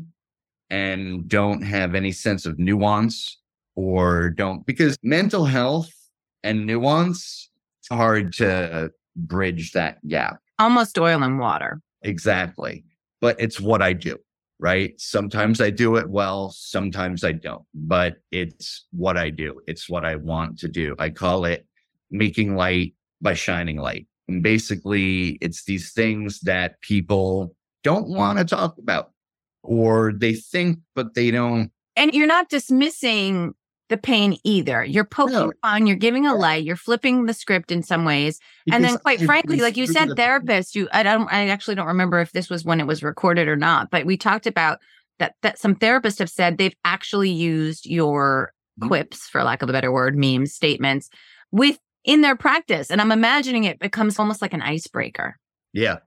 and 0.69 1.28
don't 1.28 1.62
have 1.62 1.96
any 1.96 2.12
sense 2.12 2.46
of 2.46 2.58
nuance 2.58 3.38
or 3.76 4.30
don't 4.30 4.65
because 4.65 4.98
mental 5.04 5.46
health 5.46 5.91
and 6.43 6.65
nuance 6.65 7.50
it's 7.80 7.89
hard 7.89 8.32
to 8.34 8.91
bridge 9.15 9.74
that 9.74 10.06
gap. 10.08 10.39
Almost 10.58 10.98
oil 10.98 11.22
and 11.22 11.38
water. 11.38 11.82
Exactly. 12.02 12.86
But 13.19 13.36
it's 13.39 13.60
what 13.60 13.82
I 13.82 13.91
do 13.91 14.17
right? 14.63 14.93
Sometimes 14.97 15.60
I 15.60 15.71
do 15.71 15.97
it 15.97 16.10
well, 16.10 16.49
sometimes 16.56 17.26
I 17.26 17.34
don't, 17.34 17.65
but 17.73 18.15
it's 18.32 18.86
what 18.91 19.17
I 19.17 19.30
do. 19.30 19.60
It's 19.67 19.89
what 19.89 20.06
I 20.06 20.15
want 20.15 20.58
to 20.60 20.69
do. 20.69 20.95
I 20.99 21.10
call 21.10 21.43
it 21.43 21.67
making 22.10 22.56
light 22.56 22.95
by 23.21 23.34
shining 23.34 23.76
light. 23.76 24.08
And 24.30 24.41
basically, 24.41 25.38
it's 25.41 25.65
these 25.65 25.91
things 25.91 26.39
that 26.43 26.80
people 26.80 27.54
don't 27.84 28.08
want 28.08 28.39
to 28.39 28.45
talk 28.45 28.78
about 28.78 29.12
or 29.63 30.13
they 30.15 30.34
think, 30.34 30.80
but 30.95 31.13
they 31.13 31.30
don't. 31.30 31.69
And 31.97 32.13
you're 32.13 32.26
not 32.26 32.47
dismissing 32.47 33.56
the 33.93 33.97
pain 33.97 34.38
either. 34.43 34.84
You're 34.84 35.06
poking 35.06 35.36
no. 35.36 35.53
fun, 35.62 35.86
you're 35.86 35.95
giving 35.95 36.25
a 36.25 36.34
light, 36.34 36.63
you're 36.63 36.75
flipping 36.75 37.27
the 37.27 37.34
script 37.34 37.71
in 37.71 37.84
some 37.84 38.06
ways. 38.06 38.39
Because 38.65 38.75
and 38.75 38.84
then 38.84 38.97
quite 38.97 39.21
frankly, 39.21 39.58
like 39.60 39.77
you 39.77 39.86
said, 39.86 40.10
therapists, 40.10 40.73
you 40.73 40.89
I 40.91 41.03
don't 41.03 41.32
I 41.32 41.49
actually 41.49 41.75
don't 41.75 41.88
remember 41.88 42.19
if 42.19 42.32
this 42.32 42.49
was 42.49 42.65
when 42.65 42.79
it 42.79 42.88
was 42.88 43.03
recorded 43.03 43.47
or 43.47 43.56
not, 43.56 43.91
but 43.91 44.08
we 44.08 44.17
talked 44.17 44.47
about 44.47 44.79
that 45.19 45.36
that 45.43 45.60
some 45.60 45.75
therapists 45.75 46.17
have 46.17 46.29
said 46.29 46.58
they've 46.58 46.75
actually 46.84 47.29
used 47.29 47.86
your 47.86 48.51
mm-hmm. 48.79 48.88
quips, 48.88 49.27
for 49.27 49.43
lack 49.43 49.62
of 49.62 49.69
a 49.69 49.73
better 49.73 49.91
word, 49.91 50.17
memes, 50.17 50.56
statements 50.56 51.12
with 51.51 51.77
in 52.03 52.21
their 52.21 52.36
practice. 52.36 52.89
And 52.89 52.99
I'm 52.99 53.12
imagining 53.12 53.65
it 53.65 53.77
becomes 53.77 54.17
almost 54.17 54.41
like 54.41 54.53
an 54.53 54.63
icebreaker. 54.63 55.38
Yeah. 55.71 55.99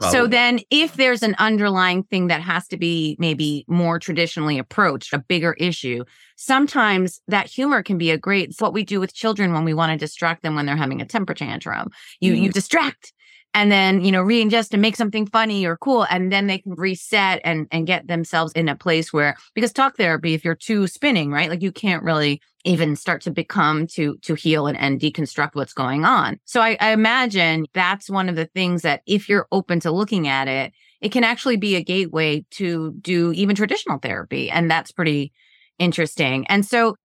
Probably. 0.00 0.18
So 0.18 0.26
then 0.26 0.60
if 0.70 0.94
there's 0.94 1.22
an 1.22 1.34
underlying 1.38 2.02
thing 2.02 2.26
that 2.28 2.42
has 2.42 2.68
to 2.68 2.76
be 2.76 3.16
maybe 3.18 3.64
more 3.68 3.98
traditionally 3.98 4.58
approached, 4.58 5.12
a 5.12 5.18
bigger 5.18 5.54
issue, 5.54 6.04
sometimes 6.36 7.20
that 7.28 7.48
humor 7.48 7.82
can 7.82 7.96
be 7.96 8.10
a 8.10 8.18
great 8.18 8.50
it's 8.50 8.60
what 8.60 8.72
we 8.72 8.84
do 8.84 9.00
with 9.00 9.14
children 9.14 9.52
when 9.52 9.64
we 9.64 9.72
want 9.72 9.92
to 9.92 9.96
distract 9.96 10.42
them 10.42 10.54
when 10.54 10.66
they're 10.66 10.76
having 10.76 11.00
a 11.00 11.06
temper 11.06 11.34
tantrum. 11.34 11.88
You 12.20 12.34
mm-hmm. 12.34 12.42
you 12.44 12.52
distract 12.52 13.13
and 13.54 13.70
then 13.72 14.04
you 14.04 14.12
know 14.12 14.22
reingest 14.22 14.72
and 14.72 14.82
make 14.82 14.96
something 14.96 15.26
funny 15.26 15.64
or 15.64 15.76
cool 15.76 16.06
and 16.10 16.30
then 16.30 16.46
they 16.46 16.58
can 16.58 16.74
reset 16.74 17.40
and 17.44 17.66
and 17.70 17.86
get 17.86 18.08
themselves 18.08 18.52
in 18.52 18.68
a 18.68 18.76
place 18.76 19.12
where 19.12 19.36
because 19.54 19.72
talk 19.72 19.96
therapy 19.96 20.34
if 20.34 20.44
you're 20.44 20.54
too 20.54 20.86
spinning 20.86 21.30
right 21.30 21.48
like 21.48 21.62
you 21.62 21.72
can't 21.72 22.02
really 22.02 22.40
even 22.64 22.96
start 22.96 23.22
to 23.22 23.30
become 23.30 23.86
to 23.86 24.16
to 24.18 24.34
heal 24.34 24.66
and, 24.66 24.78
and 24.78 25.00
deconstruct 25.00 25.50
what's 25.52 25.74
going 25.74 26.04
on. 26.04 26.38
So 26.46 26.60
I, 26.60 26.76
I 26.80 26.92
imagine 26.92 27.66
that's 27.74 28.08
one 28.08 28.28
of 28.28 28.36
the 28.36 28.46
things 28.46 28.82
that 28.82 29.02
if 29.06 29.28
you're 29.28 29.46
open 29.52 29.80
to 29.80 29.90
looking 29.92 30.28
at 30.28 30.48
it 30.48 30.72
it 31.00 31.12
can 31.12 31.24
actually 31.24 31.56
be 31.56 31.76
a 31.76 31.82
gateway 31.82 32.44
to 32.50 32.94
do 33.00 33.32
even 33.32 33.54
traditional 33.54 33.98
therapy 33.98 34.50
and 34.50 34.70
that's 34.70 34.90
pretty 34.90 35.32
interesting. 35.78 36.46
And 36.46 36.64
so 36.64 36.96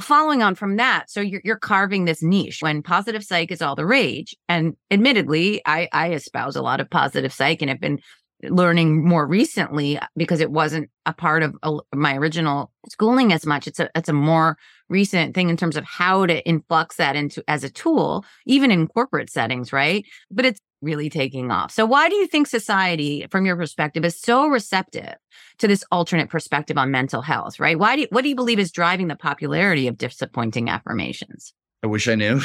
following 0.00 0.42
on 0.42 0.54
from 0.54 0.76
that, 0.76 1.10
so 1.10 1.20
you're, 1.20 1.40
you're 1.44 1.56
carving 1.56 2.04
this 2.04 2.22
niche 2.22 2.62
when 2.62 2.82
positive 2.82 3.24
psych 3.24 3.50
is 3.50 3.62
all 3.62 3.76
the 3.76 3.86
rage. 3.86 4.36
And 4.48 4.76
admittedly, 4.90 5.62
I, 5.66 5.88
I 5.92 6.12
espouse 6.12 6.56
a 6.56 6.62
lot 6.62 6.80
of 6.80 6.90
positive 6.90 7.32
psych 7.32 7.62
and 7.62 7.70
have 7.70 7.80
been 7.80 8.00
learning 8.42 9.04
more 9.04 9.26
recently 9.26 9.98
uh, 9.98 10.06
because 10.16 10.40
it 10.40 10.50
wasn't 10.50 10.90
a 11.06 11.12
part 11.12 11.42
of 11.42 11.56
a, 11.62 11.78
my 11.94 12.16
original 12.16 12.72
schooling 12.88 13.32
as 13.32 13.44
much. 13.44 13.66
It's 13.66 13.80
a 13.80 13.90
it's 13.94 14.08
a 14.08 14.12
more 14.12 14.56
recent 14.88 15.34
thing 15.34 15.48
in 15.48 15.56
terms 15.56 15.76
of 15.76 15.84
how 15.84 16.26
to 16.26 16.46
influx 16.46 16.96
that 16.96 17.16
into 17.16 17.42
as 17.48 17.64
a 17.64 17.70
tool, 17.70 18.24
even 18.46 18.70
in 18.70 18.86
corporate 18.86 19.30
settings, 19.30 19.72
right? 19.72 20.04
But 20.30 20.44
it's 20.44 20.60
really 20.80 21.10
taking 21.10 21.50
off. 21.50 21.72
So 21.72 21.84
why 21.84 22.08
do 22.08 22.14
you 22.14 22.26
think 22.26 22.46
society, 22.46 23.26
from 23.30 23.44
your 23.44 23.56
perspective, 23.56 24.04
is 24.04 24.18
so 24.18 24.46
receptive 24.46 25.14
to 25.58 25.66
this 25.66 25.84
alternate 25.90 26.30
perspective 26.30 26.78
on 26.78 26.90
mental 26.90 27.20
health, 27.20 27.58
right? 27.58 27.78
Why 27.78 27.96
do 27.96 28.02
you, 28.02 28.08
what 28.10 28.22
do 28.22 28.28
you 28.28 28.36
believe 28.36 28.58
is 28.60 28.70
driving 28.70 29.08
the 29.08 29.16
popularity 29.16 29.88
of 29.88 29.98
disappointing 29.98 30.68
affirmations? 30.68 31.52
I 31.82 31.88
wish 31.88 32.08
I 32.08 32.14
knew. 32.14 32.40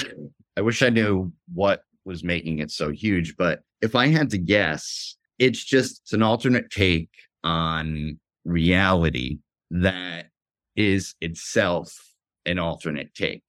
I 0.57 0.61
wish 0.61 0.81
I 0.81 0.89
knew 0.89 1.31
what 1.53 1.83
was 2.05 2.23
making 2.23 2.59
it 2.59 2.71
so 2.71 2.91
huge. 2.91 3.37
But 3.37 3.61
if 3.81 3.95
I 3.95 4.07
had 4.07 4.29
to 4.31 4.37
guess, 4.37 5.15
it's 5.39 5.63
just 5.63 6.01
it's 6.03 6.13
an 6.13 6.23
alternate 6.23 6.69
take 6.69 7.09
on 7.43 8.19
reality 8.45 9.39
that 9.71 10.27
is 10.75 11.15
itself 11.21 11.93
an 12.45 12.59
alternate 12.59 13.13
take. 13.13 13.43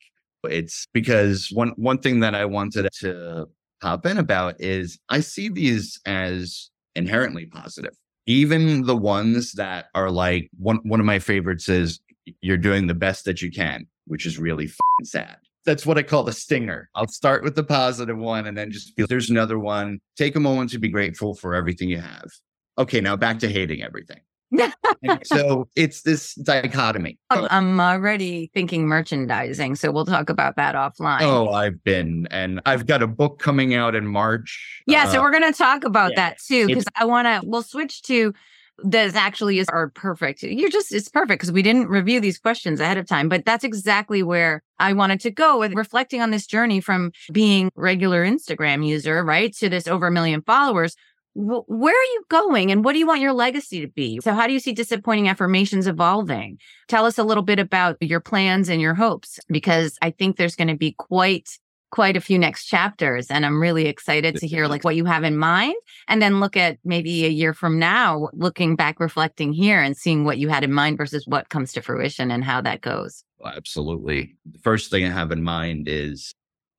It's 0.45 0.87
because 0.93 1.49
one 1.53 1.73
one 1.77 1.99
thing 1.99 2.21
that 2.21 2.35
I 2.35 2.45
wanted 2.45 2.89
to 3.01 3.47
pop 3.81 4.05
in 4.07 4.19
about 4.19 4.61
is 4.61 4.99
I 5.09 5.21
see 5.21 5.49
these 5.49 5.99
as 6.07 6.71
inherently 6.95 7.47
positive. 7.47 7.95
Even 8.27 8.83
the 8.83 8.97
ones 8.97 9.53
that 9.53 9.87
are 9.95 10.11
like 10.11 10.51
one 10.59 10.81
one 10.85 11.01
of 11.01 11.07
my 11.07 11.19
favorites 11.19 11.69
is 11.69 12.01
you're 12.41 12.57
doing 12.59 12.87
the 12.87 12.95
best 12.95 13.25
that 13.25 13.43
you 13.43 13.51
can, 13.51 13.87
which 14.07 14.27
is 14.27 14.39
really 14.39 14.71
sad. 15.03 15.37
That's 15.65 15.87
what 15.87 15.99
I 15.99 16.03
call 16.03 16.25
the 16.25 16.33
stinger. 16.33 16.91
I'll 16.95 17.09
start 17.09 17.43
with 17.43 17.55
the 17.55 17.65
positive 17.65 18.19
one 18.19 18.47
and 18.47 18.57
then 18.57 18.71
just 18.71 18.95
feel 18.95 19.07
there's 19.07 19.31
another 19.31 19.59
one. 19.59 20.01
Take 20.17 20.37
a 20.37 20.41
moment 20.41 20.71
to 20.71 20.79
be 20.79 20.89
grateful 20.89 21.35
for 21.35 21.55
everything 21.55 21.89
you 21.89 22.01
have. 22.01 22.31
Okay, 22.79 23.01
now 23.01 23.17
back 23.17 23.39
to 23.41 23.49
hating 23.49 23.83
everything 23.83 24.21
so 25.25 25.69
it's 25.77 26.03
this 26.03 26.35
dichotomy. 26.35 27.19
I'm 27.31 27.81
already 27.81 28.51
thinking 28.55 28.87
merchandising, 28.87 29.77
so 29.77 29.91
we'll 29.91 30.05
talk 30.05 30.31
about 30.31 30.57
that 30.57 30.75
offline. 30.75 31.23
Oh, 31.23 31.51
I've 31.51 31.83
been, 31.85 32.29
and 32.31 32.61
I've 32.67 32.87
got 32.87 33.03
a 33.03 33.07
book 33.07 33.39
coming 33.39 33.75
out 33.75 33.95
in 33.95 34.07
March. 34.07 34.83
Yeah, 34.87 35.05
uh, 35.05 35.13
so 35.13 35.23
we're 35.23 35.31
going 35.31 35.51
to 35.51 35.57
talk 35.57 35.85
about 35.85 36.13
yeah, 36.13 36.29
that 36.29 36.39
too, 36.39 36.67
because 36.67 36.85
I 36.95 37.05
want 37.05 37.27
to. 37.27 37.49
We'll 37.49 37.63
switch 37.63 38.03
to 38.03 38.35
this 38.79 39.15
actually 39.15 39.59
is 39.59 39.69
are 39.69 39.91
perfect. 39.91 40.43
You're 40.43 40.71
just 40.71 40.93
it's 40.93 41.09
perfect 41.09 41.41
because 41.41 41.53
we 41.53 41.63
didn't 41.63 41.89
review 41.89 42.21
these 42.21 42.39
questions 42.39 42.81
ahead 42.81 42.99
of 42.99 43.07
time, 43.07 43.29
but 43.29 43.45
that's 43.45 43.65
exactly 43.65 44.23
where 44.23 44.63
I 44.79 44.93
wanted 44.93 45.21
to 45.21 45.31
go 45.31 45.59
with 45.59 45.75
reflecting 45.75 46.21
on 46.21 46.31
this 46.31 46.47
journey 46.47 46.81
from 46.81 47.13
being 47.33 47.71
regular 47.77 48.25
Instagram 48.25 48.87
user, 48.87 49.25
right, 49.25 49.55
to 49.57 49.69
this 49.69 49.87
over 49.87 50.09
a 50.09 50.13
million 50.13 50.43
followers 50.43 50.97
where 51.35 51.95
are 51.95 52.13
you 52.13 52.25
going 52.29 52.71
and 52.71 52.85
what 52.85 52.93
do 52.93 52.99
you 52.99 53.07
want 53.07 53.21
your 53.21 53.33
legacy 53.33 53.81
to 53.81 53.89
be? 53.89 54.21
So, 54.23 54.33
how 54.33 54.47
do 54.47 54.53
you 54.53 54.61
see 54.61 54.73
disappointing 54.73 55.29
affirmations 55.29 55.87
evolving? 55.87 56.59
Tell 56.89 57.07
us 57.07 57.19
a 57.19 57.25
little 57.25 57.43
bit 57.43 57.59
about 57.59 57.97
your 58.01 58.21
plans 58.21 58.69
and 58.69 58.81
your 58.81 58.95
hopes, 58.95 59.41
because 59.49 59.99
I 60.01 60.11
think 60.11 60.37
there's 60.37 60.57
going 60.57 60.69
to 60.69 60.77
be 60.77 60.93
quite 60.93 61.59
quite 61.95 62.17
a 62.17 62.21
few 62.21 62.39
next 62.39 62.67
chapters 62.67 63.31
and 63.31 63.47
i'm 63.47 63.61
really 63.61 63.87
excited 63.87 64.37
to 64.37 64.47
hear 64.47 64.67
like 64.67 64.83
what 64.85 64.97
you 64.97 65.05
have 65.05 65.25
in 65.25 65.37
mind 65.37 65.75
and 66.09 66.21
then 66.21 66.41
look 66.41 66.57
at 66.57 66.79
maybe 66.85 67.25
a 67.25 67.29
year 67.29 67.55
from 67.55 67.79
now 67.79 68.29
looking 68.33 68.75
back 68.75 68.99
reflecting 68.99 69.53
here 69.53 69.81
and 69.81 69.97
seeing 69.97 70.25
what 70.25 70.39
you 70.39 70.49
had 70.49 70.65
in 70.65 70.73
mind 70.73 70.99
versus 70.99 71.25
what 71.27 71.49
comes 71.51 71.73
to 71.73 71.81
fruition 71.81 72.31
and 72.31 72.43
how 72.43 72.61
that 72.61 72.81
goes 72.81 73.25
oh, 73.45 73.49
absolutely 73.49 74.37
the 74.51 74.59
first 74.59 74.91
thing 74.91 75.05
i 75.05 75.11
have 75.11 75.31
in 75.31 75.43
mind 75.43 75.87
is 75.89 76.35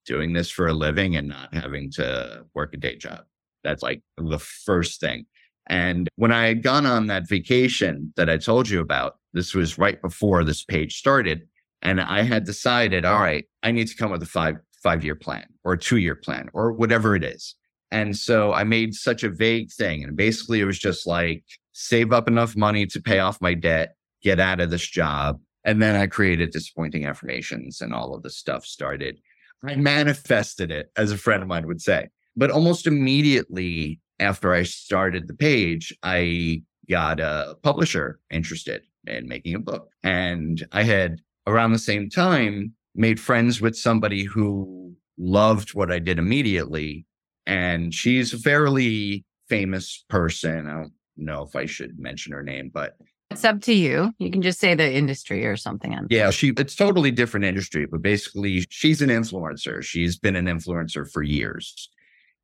doing 0.05 0.33
this 0.33 0.49
for 0.51 0.67
a 0.67 0.73
living 0.73 1.15
and 1.15 1.27
not 1.27 1.53
having 1.53 1.89
to 1.89 2.45
work 2.53 2.73
a 2.73 2.77
day 2.77 2.95
job 2.95 3.23
that's 3.65 3.83
like 3.83 4.01
the 4.17 4.39
first 4.39 5.01
thing. 5.01 5.25
And 5.67 6.07
when 6.15 6.31
I 6.31 6.45
had 6.45 6.63
gone 6.63 6.85
on 6.85 7.07
that 7.07 7.27
vacation 7.27 8.13
that 8.15 8.29
I 8.29 8.37
told 8.37 8.69
you 8.69 8.79
about, 8.79 9.15
this 9.33 9.53
was 9.53 9.77
right 9.77 9.99
before 10.01 10.43
this 10.43 10.63
page 10.63 10.97
started. 10.97 11.47
And 11.81 11.99
I 11.99 12.21
had 12.21 12.45
decided, 12.45 13.03
all 13.03 13.19
right, 13.19 13.45
I 13.63 13.71
need 13.71 13.87
to 13.87 13.95
come 13.95 14.11
up 14.11 14.19
with 14.19 14.23
a 14.23 14.31
five, 14.31 14.55
five 14.85 15.03
year 15.03 15.15
plan 15.15 15.47
or 15.63 15.73
a 15.73 15.79
two 15.79 15.97
year 15.97 16.13
plan 16.13 16.47
or 16.53 16.71
whatever 16.71 17.15
it 17.15 17.23
is. 17.23 17.55
And 17.89 18.15
so 18.15 18.53
I 18.53 18.63
made 18.63 18.93
such 18.93 19.23
a 19.23 19.31
vague 19.31 19.71
thing. 19.71 20.03
And 20.03 20.15
basically 20.15 20.59
it 20.59 20.65
was 20.65 20.77
just 20.77 21.07
like 21.07 21.43
save 21.71 22.13
up 22.13 22.27
enough 22.27 22.55
money 22.55 22.85
to 22.85 23.01
pay 23.01 23.17
off 23.17 23.41
my 23.41 23.55
debt, 23.55 23.95
get 24.21 24.39
out 24.39 24.59
of 24.59 24.69
this 24.69 24.87
job. 24.87 25.39
And 25.63 25.81
then 25.81 25.95
I 25.95 26.05
created 26.05 26.51
disappointing 26.51 27.07
affirmations 27.07 27.81
and 27.81 27.95
all 27.95 28.13
of 28.13 28.21
the 28.21 28.29
stuff 28.29 28.63
started. 28.63 29.17
I 29.65 29.75
manifested 29.75 30.69
it, 30.69 30.91
as 30.95 31.11
a 31.11 31.17
friend 31.17 31.41
of 31.41 31.49
mine 31.49 31.65
would 31.65 31.81
say. 31.81 32.09
But 32.35 32.51
almost 32.51 32.85
immediately 32.85 33.99
after 34.19 34.53
I 34.53 34.61
started 34.61 35.27
the 35.27 35.33
page, 35.33 35.91
I 36.03 36.61
got 36.87 37.19
a 37.19 37.55
publisher 37.63 38.19
interested 38.29 38.83
in 39.07 39.27
making 39.27 39.55
a 39.55 39.59
book. 39.59 39.89
And 40.03 40.67
I 40.71 40.83
had 40.83 41.21
around 41.47 41.71
the 41.71 41.79
same 41.79 42.07
time 42.09 42.73
made 42.95 43.19
friends 43.19 43.61
with 43.61 43.77
somebody 43.77 44.23
who 44.23 44.93
loved 45.17 45.73
what 45.73 45.91
I 45.91 45.99
did 45.99 46.17
immediately. 46.17 47.05
And 47.45 47.93
she's 47.93 48.33
a 48.33 48.39
fairly 48.39 49.25
famous 49.49 50.03
person. 50.09 50.67
I 50.67 50.73
don't 50.73 50.93
know 51.17 51.43
if 51.43 51.55
I 51.55 51.65
should 51.65 51.99
mention 51.99 52.33
her 52.33 52.43
name, 52.43 52.71
but 52.73 52.97
it's 53.31 53.43
up 53.43 53.61
to 53.61 53.73
you. 53.73 54.11
You 54.19 54.31
can 54.31 54.41
just 54.41 54.59
say 54.59 54.75
the 54.75 54.93
industry 54.93 55.45
or 55.45 55.57
something. 55.57 55.97
Yeah, 56.09 56.29
she 56.29 56.53
it's 56.57 56.75
totally 56.75 57.11
different 57.11 57.45
industry, 57.45 57.85
but 57.85 58.01
basically 58.01 58.65
she's 58.69 59.01
an 59.01 59.09
influencer. 59.09 59.83
She's 59.83 60.17
been 60.17 60.35
an 60.35 60.45
influencer 60.45 61.09
for 61.11 61.23
years. 61.23 61.89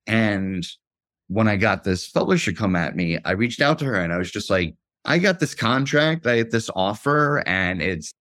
And 0.07 0.67
when 1.27 1.47
I 1.47 1.55
got 1.55 1.83
this 1.83 2.09
publisher 2.09 2.51
come 2.51 2.75
at 2.75 2.95
me, 2.95 3.19
I 3.23 3.31
reached 3.31 3.61
out 3.61 3.79
to 3.79 3.85
her 3.85 3.95
and 3.95 4.11
I 4.11 4.17
was 4.17 4.31
just 4.31 4.49
like, 4.49 4.75
I 5.05 5.17
got 5.17 5.39
this 5.39 5.55
contract, 5.55 6.27
I 6.27 6.37
get 6.37 6.51
this 6.51 6.69
offer, 6.75 7.41
and 7.47 7.81
it's 7.81 8.13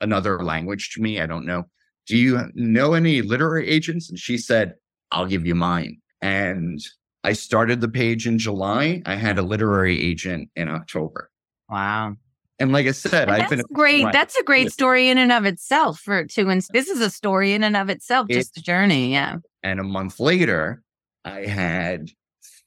another 0.00 0.44
language 0.44 0.90
to 0.94 1.02
me. 1.02 1.20
I 1.20 1.26
don't 1.26 1.46
know. 1.46 1.64
Do 2.08 2.16
you 2.16 2.50
know 2.54 2.94
any 2.94 3.22
literary 3.22 3.68
agents? 3.68 4.08
And 4.08 4.18
she 4.18 4.38
said, 4.38 4.74
I'll 5.12 5.26
give 5.26 5.46
you 5.46 5.54
mine. 5.54 5.98
And 6.20 6.80
I 7.24 7.32
started 7.34 7.80
the 7.80 7.88
page 7.88 8.26
in 8.26 8.38
July. 8.38 9.02
I 9.06 9.16
had 9.16 9.38
a 9.38 9.42
literary 9.42 10.00
agent 10.00 10.48
in 10.56 10.68
October. 10.68 11.30
Wow. 11.68 12.16
And 12.58 12.72
like 12.72 12.86
I 12.86 12.92
said, 12.92 13.28
I've 13.28 13.50
been 13.50 13.62
great. 13.72 14.06
That's 14.12 14.36
a 14.36 14.42
great 14.42 14.72
story 14.72 15.08
in 15.08 15.18
and 15.18 15.30
of 15.30 15.44
itself 15.44 16.00
for 16.00 16.24
to 16.24 16.48
and 16.48 16.66
this 16.72 16.88
is 16.88 17.00
a 17.00 17.10
story 17.10 17.52
in 17.52 17.62
and 17.62 17.76
of 17.76 17.88
itself, 17.88 18.26
just 18.28 18.56
a 18.56 18.62
journey. 18.62 19.12
Yeah. 19.12 19.36
And 19.62 19.78
a 19.78 19.84
month 19.84 20.18
later, 20.18 20.82
I 21.24 21.46
had 21.46 22.10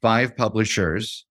five 0.01 0.38
publishers 0.38 1.25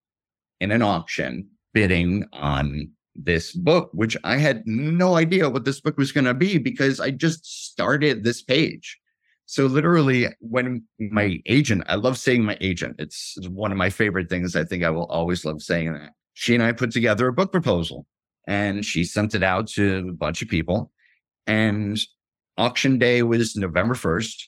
in 0.61 0.73
an 0.73 0.83
auction 0.83 1.49
bidding 1.73 2.27
on 2.33 2.91
this 3.25 3.53
book, 3.53 3.91
which 3.93 4.17
I 4.25 4.37
had 4.37 4.63
no 4.67 5.17
idea 5.17 5.51
what 5.51 5.65
this 5.65 5.81
book 5.81 5.97
was 5.97 6.13
going 6.13 6.25
to 6.25 6.35
be 6.35 6.59
because 6.59 7.01
I 7.01 7.11
just 7.11 7.71
started 7.71 8.25
this 8.25 8.43
page. 8.43 8.99
So 9.47 9.67
literally 9.67 10.29
when 10.41 10.85
my 10.99 11.41
agent, 11.47 11.85
I 11.89 11.97
love 11.97 12.17
saying 12.19 12.45
my 12.45 12.57
agent. 12.61 12.97
It's 12.99 13.37
one 13.49 13.73
of 13.73 13.79
my 13.79 13.91
favorite 13.91 14.29
things. 14.29 14.55
I 14.55 14.65
think 14.65 14.85
I 14.85 14.91
will 14.91 15.07
always 15.07 15.45
love 15.45 15.61
saying 15.61 15.93
that. 15.93 16.13
She 16.35 16.55
and 16.55 16.63
I 16.63 16.73
put 16.73 16.93
together 16.93 17.27
a 17.27 17.33
book 17.33 17.51
proposal 17.51 18.07
and 18.47 18.85
she 18.85 19.05
sent 19.05 19.35
it 19.35 19.43
out 19.43 19.67
to 19.71 20.09
a 20.11 20.13
bunch 20.13 20.41
of 20.41 20.49
people. 20.49 20.93
And 21.47 21.99
auction 22.57 22.99
day 22.99 23.23
was 23.23 23.57
November 23.57 23.95
1st. 23.95 24.45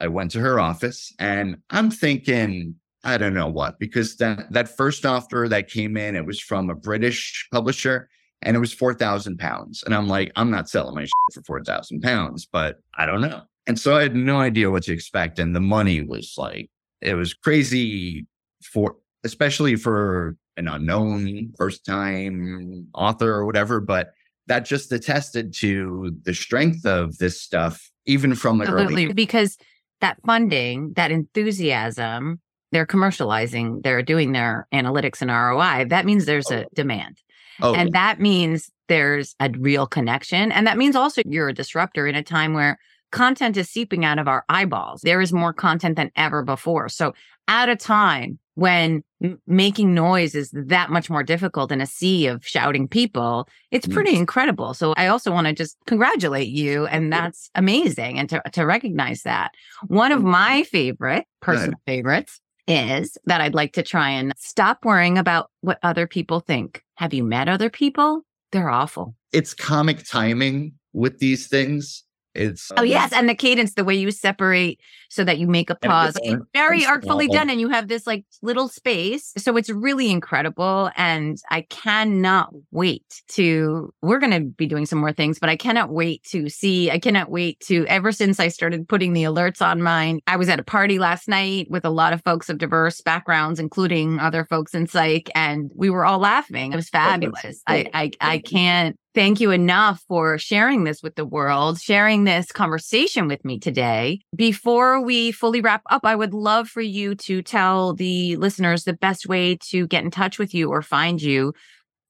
I 0.00 0.06
went 0.08 0.30
to 0.32 0.40
her 0.40 0.60
office 0.60 1.12
and 1.18 1.58
I'm 1.70 1.90
thinking, 1.90 2.76
I 3.04 3.18
don't 3.18 3.34
know 3.34 3.48
what, 3.48 3.78
because 3.78 4.16
that, 4.16 4.50
that 4.52 4.76
first 4.76 5.04
offer 5.04 5.46
that 5.50 5.68
came 5.68 5.96
in, 5.96 6.16
it 6.16 6.24
was 6.24 6.40
from 6.40 6.70
a 6.70 6.74
British 6.74 7.46
publisher 7.52 8.08
and 8.42 8.56
it 8.56 8.60
was 8.60 8.72
4,000 8.72 9.38
pounds. 9.38 9.82
And 9.84 9.94
I'm 9.94 10.08
like, 10.08 10.32
I'm 10.36 10.50
not 10.50 10.68
selling 10.68 10.94
my 10.94 11.06
for 11.32 11.42
4,000 11.42 12.00
pounds, 12.00 12.46
but 12.50 12.80
I 12.96 13.06
don't 13.06 13.20
know. 13.20 13.42
And 13.66 13.78
so 13.78 13.96
I 13.96 14.02
had 14.02 14.14
no 14.14 14.38
idea 14.38 14.70
what 14.70 14.82
to 14.84 14.92
expect. 14.92 15.38
And 15.38 15.54
the 15.54 15.60
money 15.60 16.02
was 16.02 16.34
like, 16.36 16.70
it 17.00 17.14
was 17.14 17.34
crazy 17.34 18.26
for, 18.62 18.96
especially 19.24 19.76
for 19.76 20.36
an 20.56 20.68
unknown 20.68 21.52
first 21.56 21.84
time 21.84 22.86
author 22.94 23.32
or 23.32 23.46
whatever. 23.46 23.80
But 23.80 24.12
that 24.46 24.66
just 24.66 24.92
attested 24.92 25.54
to 25.54 26.14
the 26.22 26.34
strength 26.34 26.84
of 26.84 27.18
this 27.18 27.40
stuff, 27.40 27.90
even 28.06 28.34
from 28.34 28.58
the 28.58 28.64
Absolutely. 28.64 29.04
early. 29.06 29.14
Because 29.14 29.56
that 30.00 30.18
funding, 30.26 30.92
that 30.96 31.10
enthusiasm, 31.10 32.40
they're 32.74 32.84
commercializing, 32.84 33.84
they're 33.84 34.02
doing 34.02 34.32
their 34.32 34.66
analytics 34.74 35.22
and 35.22 35.30
ROI. 35.30 35.86
That 35.90 36.04
means 36.04 36.24
there's 36.24 36.50
a 36.50 36.64
oh. 36.64 36.68
demand. 36.74 37.22
Oh. 37.62 37.72
And 37.72 37.92
that 37.92 38.20
means 38.20 38.68
there's 38.88 39.36
a 39.38 39.48
real 39.56 39.86
connection. 39.86 40.50
And 40.50 40.66
that 40.66 40.76
means 40.76 40.96
also 40.96 41.22
you're 41.24 41.50
a 41.50 41.54
disruptor 41.54 42.08
in 42.08 42.16
a 42.16 42.22
time 42.22 42.52
where 42.52 42.80
content 43.12 43.56
is 43.56 43.70
seeping 43.70 44.04
out 44.04 44.18
of 44.18 44.26
our 44.26 44.44
eyeballs. 44.48 45.02
There 45.02 45.20
is 45.20 45.32
more 45.32 45.52
content 45.52 45.94
than 45.94 46.10
ever 46.16 46.42
before. 46.42 46.88
So 46.88 47.14
at 47.46 47.68
a 47.68 47.76
time 47.76 48.40
when 48.56 49.04
m- 49.22 49.40
making 49.46 49.94
noise 49.94 50.34
is 50.34 50.50
that 50.52 50.90
much 50.90 51.08
more 51.08 51.22
difficult 51.22 51.70
in 51.70 51.80
a 51.80 51.86
sea 51.86 52.26
of 52.26 52.44
shouting 52.44 52.88
people, 52.88 53.48
it's 53.70 53.86
pretty 53.86 54.14
mm. 54.14 54.18
incredible. 54.18 54.74
So 54.74 54.94
I 54.96 55.06
also 55.06 55.30
want 55.30 55.46
to 55.46 55.52
just 55.52 55.76
congratulate 55.86 56.48
you. 56.48 56.86
And 56.86 57.12
that's 57.12 57.50
amazing. 57.54 58.18
And 58.18 58.28
to, 58.30 58.42
to 58.52 58.64
recognize 58.64 59.22
that. 59.22 59.52
One 59.86 60.10
of 60.10 60.24
my 60.24 60.64
favorite 60.64 61.26
personal 61.40 61.70
Good. 61.86 61.92
favorites 61.92 62.40
is 62.66 63.18
that 63.26 63.40
I'd 63.40 63.54
like 63.54 63.72
to 63.74 63.82
try 63.82 64.10
and 64.10 64.32
stop 64.36 64.84
worrying 64.84 65.18
about 65.18 65.50
what 65.60 65.78
other 65.82 66.06
people 66.06 66.40
think. 66.40 66.82
Have 66.96 67.14
you 67.14 67.24
met 67.24 67.48
other 67.48 67.70
people? 67.70 68.22
They're 68.52 68.70
awful. 68.70 69.14
It's 69.32 69.52
comic 69.52 70.06
timing 70.06 70.74
with 70.92 71.18
these 71.18 71.48
things. 71.48 72.03
It's 72.34 72.72
oh 72.76 72.82
yes, 72.82 73.12
and 73.12 73.28
the 73.28 73.34
cadence, 73.34 73.74
the 73.74 73.84
way 73.84 73.94
you 73.94 74.10
separate 74.10 74.80
so 75.08 75.22
that 75.22 75.38
you 75.38 75.46
make 75.46 75.70
a 75.70 75.76
pause, 75.76 76.16
it's 76.22 76.42
very 76.52 76.84
artfully 76.84 77.28
done, 77.28 77.48
and 77.48 77.60
you 77.60 77.68
have 77.68 77.86
this 77.86 78.06
like 78.06 78.24
little 78.42 78.68
space. 78.68 79.32
So 79.38 79.56
it's 79.56 79.70
really 79.70 80.10
incredible, 80.10 80.90
and 80.96 81.38
I 81.50 81.62
cannot 81.62 82.50
wait 82.72 83.22
to. 83.28 83.92
We're 84.02 84.18
going 84.18 84.32
to 84.32 84.40
be 84.40 84.66
doing 84.66 84.86
some 84.86 84.98
more 84.98 85.12
things, 85.12 85.38
but 85.38 85.48
I 85.48 85.56
cannot 85.56 85.90
wait 85.90 86.24
to 86.30 86.48
see. 86.48 86.90
I 86.90 86.98
cannot 86.98 87.30
wait 87.30 87.60
to. 87.60 87.86
Ever 87.86 88.10
since 88.10 88.40
I 88.40 88.48
started 88.48 88.88
putting 88.88 89.12
the 89.12 89.22
alerts 89.22 89.62
on 89.62 89.80
mine, 89.80 90.20
I 90.26 90.36
was 90.36 90.48
at 90.48 90.58
a 90.58 90.64
party 90.64 90.98
last 90.98 91.28
night 91.28 91.68
with 91.70 91.84
a 91.84 91.90
lot 91.90 92.12
of 92.12 92.22
folks 92.24 92.48
of 92.48 92.58
diverse 92.58 93.00
backgrounds, 93.00 93.60
including 93.60 94.18
other 94.18 94.44
folks 94.44 94.74
in 94.74 94.88
psych, 94.88 95.30
and 95.36 95.70
we 95.76 95.88
were 95.88 96.04
all 96.04 96.18
laughing. 96.18 96.72
It 96.72 96.76
was 96.76 96.88
oh, 96.92 96.98
fabulous. 96.98 97.62
I 97.66 97.86
I 97.94 98.10
I 98.20 98.38
can't 98.38 98.98
thank 99.14 99.40
you 99.40 99.50
enough 99.50 100.02
for 100.08 100.38
sharing 100.38 100.84
this 100.84 101.02
with 101.02 101.14
the 101.14 101.24
world, 101.24 101.80
sharing 101.80 102.24
this 102.24 102.50
conversation 102.50 103.28
with 103.28 103.44
me 103.44 103.58
today. 103.58 104.20
Before 104.34 105.00
we 105.00 105.30
fully 105.32 105.60
wrap 105.60 105.82
up, 105.90 106.04
I 106.04 106.16
would 106.16 106.34
love 106.34 106.68
for 106.68 106.80
you 106.80 107.14
to 107.16 107.40
tell 107.42 107.94
the 107.94 108.36
listeners 108.36 108.84
the 108.84 108.92
best 108.92 109.28
way 109.28 109.56
to 109.70 109.86
get 109.86 110.04
in 110.04 110.10
touch 110.10 110.38
with 110.38 110.52
you 110.54 110.70
or 110.70 110.82
find 110.82 111.22
you. 111.22 111.54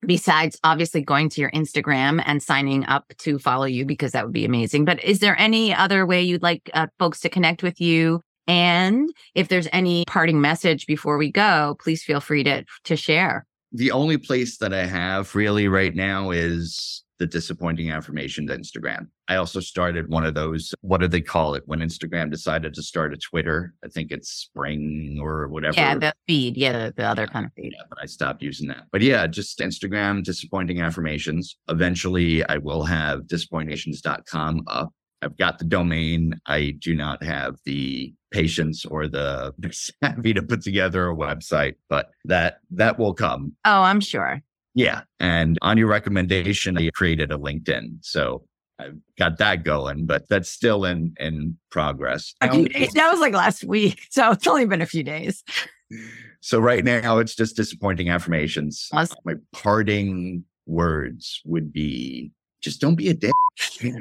Besides 0.06 0.58
obviously 0.64 1.00
going 1.00 1.30
to 1.30 1.40
your 1.40 1.50
Instagram 1.52 2.22
and 2.26 2.42
signing 2.42 2.84
up 2.86 3.12
to 3.18 3.38
follow 3.38 3.64
you, 3.64 3.86
because 3.86 4.12
that 4.12 4.24
would 4.24 4.34
be 4.34 4.44
amazing. 4.44 4.84
But 4.84 5.02
is 5.02 5.20
there 5.20 5.38
any 5.38 5.74
other 5.74 6.04
way 6.04 6.22
you'd 6.22 6.42
like 6.42 6.70
uh, 6.74 6.88
folks 6.98 7.20
to 7.20 7.30
connect 7.30 7.62
with 7.62 7.80
you? 7.80 8.20
And 8.46 9.08
if 9.34 9.48
there's 9.48 9.68
any 9.72 10.04
parting 10.06 10.42
message 10.42 10.86
before 10.86 11.16
we 11.16 11.32
go, 11.32 11.76
please 11.80 12.02
feel 12.02 12.20
free 12.20 12.44
to, 12.44 12.64
to 12.84 12.96
share 12.96 13.46
the 13.74 13.90
only 13.90 14.16
place 14.16 14.56
that 14.58 14.72
I 14.72 14.86
have 14.86 15.34
really 15.34 15.66
right 15.66 15.94
now 15.94 16.30
is 16.30 17.02
the 17.18 17.26
disappointing 17.26 17.90
affirmations 17.90 18.50
Instagram. 18.50 19.08
I 19.28 19.36
also 19.36 19.58
started 19.60 20.10
one 20.10 20.24
of 20.24 20.34
those, 20.34 20.74
what 20.80 21.00
do 21.00 21.08
they 21.08 21.20
call 21.20 21.54
it? 21.54 21.62
When 21.66 21.80
Instagram 21.80 22.30
decided 22.30 22.74
to 22.74 22.82
start 22.82 23.12
a 23.12 23.16
Twitter, 23.16 23.74
I 23.84 23.88
think 23.88 24.12
it's 24.12 24.30
spring 24.30 25.18
or 25.20 25.48
whatever. 25.48 25.76
Yeah, 25.76 25.96
the 25.96 26.12
feed. 26.26 26.56
Yeah, 26.56 26.72
the, 26.72 26.94
the 26.96 27.04
other 27.04 27.26
kind 27.26 27.46
of 27.46 27.52
feed. 27.54 27.72
Yeah, 27.72 27.82
but 27.88 27.98
I 28.00 28.06
stopped 28.06 28.42
using 28.42 28.68
that. 28.68 28.84
But 28.92 29.00
yeah, 29.00 29.26
just 29.26 29.58
Instagram, 29.58 30.22
disappointing 30.22 30.80
affirmations. 30.80 31.56
Eventually 31.68 32.44
I 32.44 32.58
will 32.58 32.84
have 32.84 33.26
disappointations.com 33.26 34.64
up 34.68 34.92
I've 35.24 35.36
got 35.38 35.58
the 35.58 35.64
domain. 35.64 36.38
I 36.46 36.74
do 36.78 36.94
not 36.94 37.22
have 37.22 37.56
the 37.64 38.14
patience 38.30 38.84
or 38.84 39.08
the 39.08 39.54
savvy 40.02 40.34
to 40.34 40.42
put 40.42 40.62
together 40.62 41.08
a 41.08 41.16
website, 41.16 41.74
but 41.88 42.10
that 42.26 42.58
that 42.70 42.98
will 42.98 43.14
come. 43.14 43.54
Oh, 43.64 43.82
I'm 43.82 44.00
sure. 44.00 44.42
Yeah. 44.74 45.02
And 45.20 45.58
on 45.62 45.78
your 45.78 45.86
recommendation, 45.86 46.76
I 46.76 46.90
created 46.90 47.32
a 47.32 47.38
LinkedIn. 47.38 47.98
So 48.02 48.44
I've 48.78 48.98
got 49.18 49.38
that 49.38 49.62
going, 49.62 50.04
but 50.06 50.28
that's 50.28 50.50
still 50.50 50.84
in 50.84 51.14
in 51.18 51.56
progress. 51.70 52.34
that 52.40 53.10
was 53.10 53.20
like 53.20 53.34
last 53.34 53.64
week. 53.64 54.02
So 54.10 54.30
it's 54.32 54.46
only 54.46 54.66
been 54.66 54.82
a 54.82 54.86
few 54.86 55.02
days. 55.02 55.42
So 56.40 56.58
right 56.58 56.84
now 56.84 57.18
it's 57.18 57.34
just 57.34 57.56
disappointing 57.56 58.08
affirmations. 58.10 58.88
Awesome. 58.92 59.16
My 59.24 59.34
parting 59.52 60.44
words 60.66 61.40
would 61.44 61.72
be 61.72 62.32
just 62.64 62.80
don't 62.80 62.96
be 62.96 63.08
a 63.08 63.14
dick. 63.14 63.32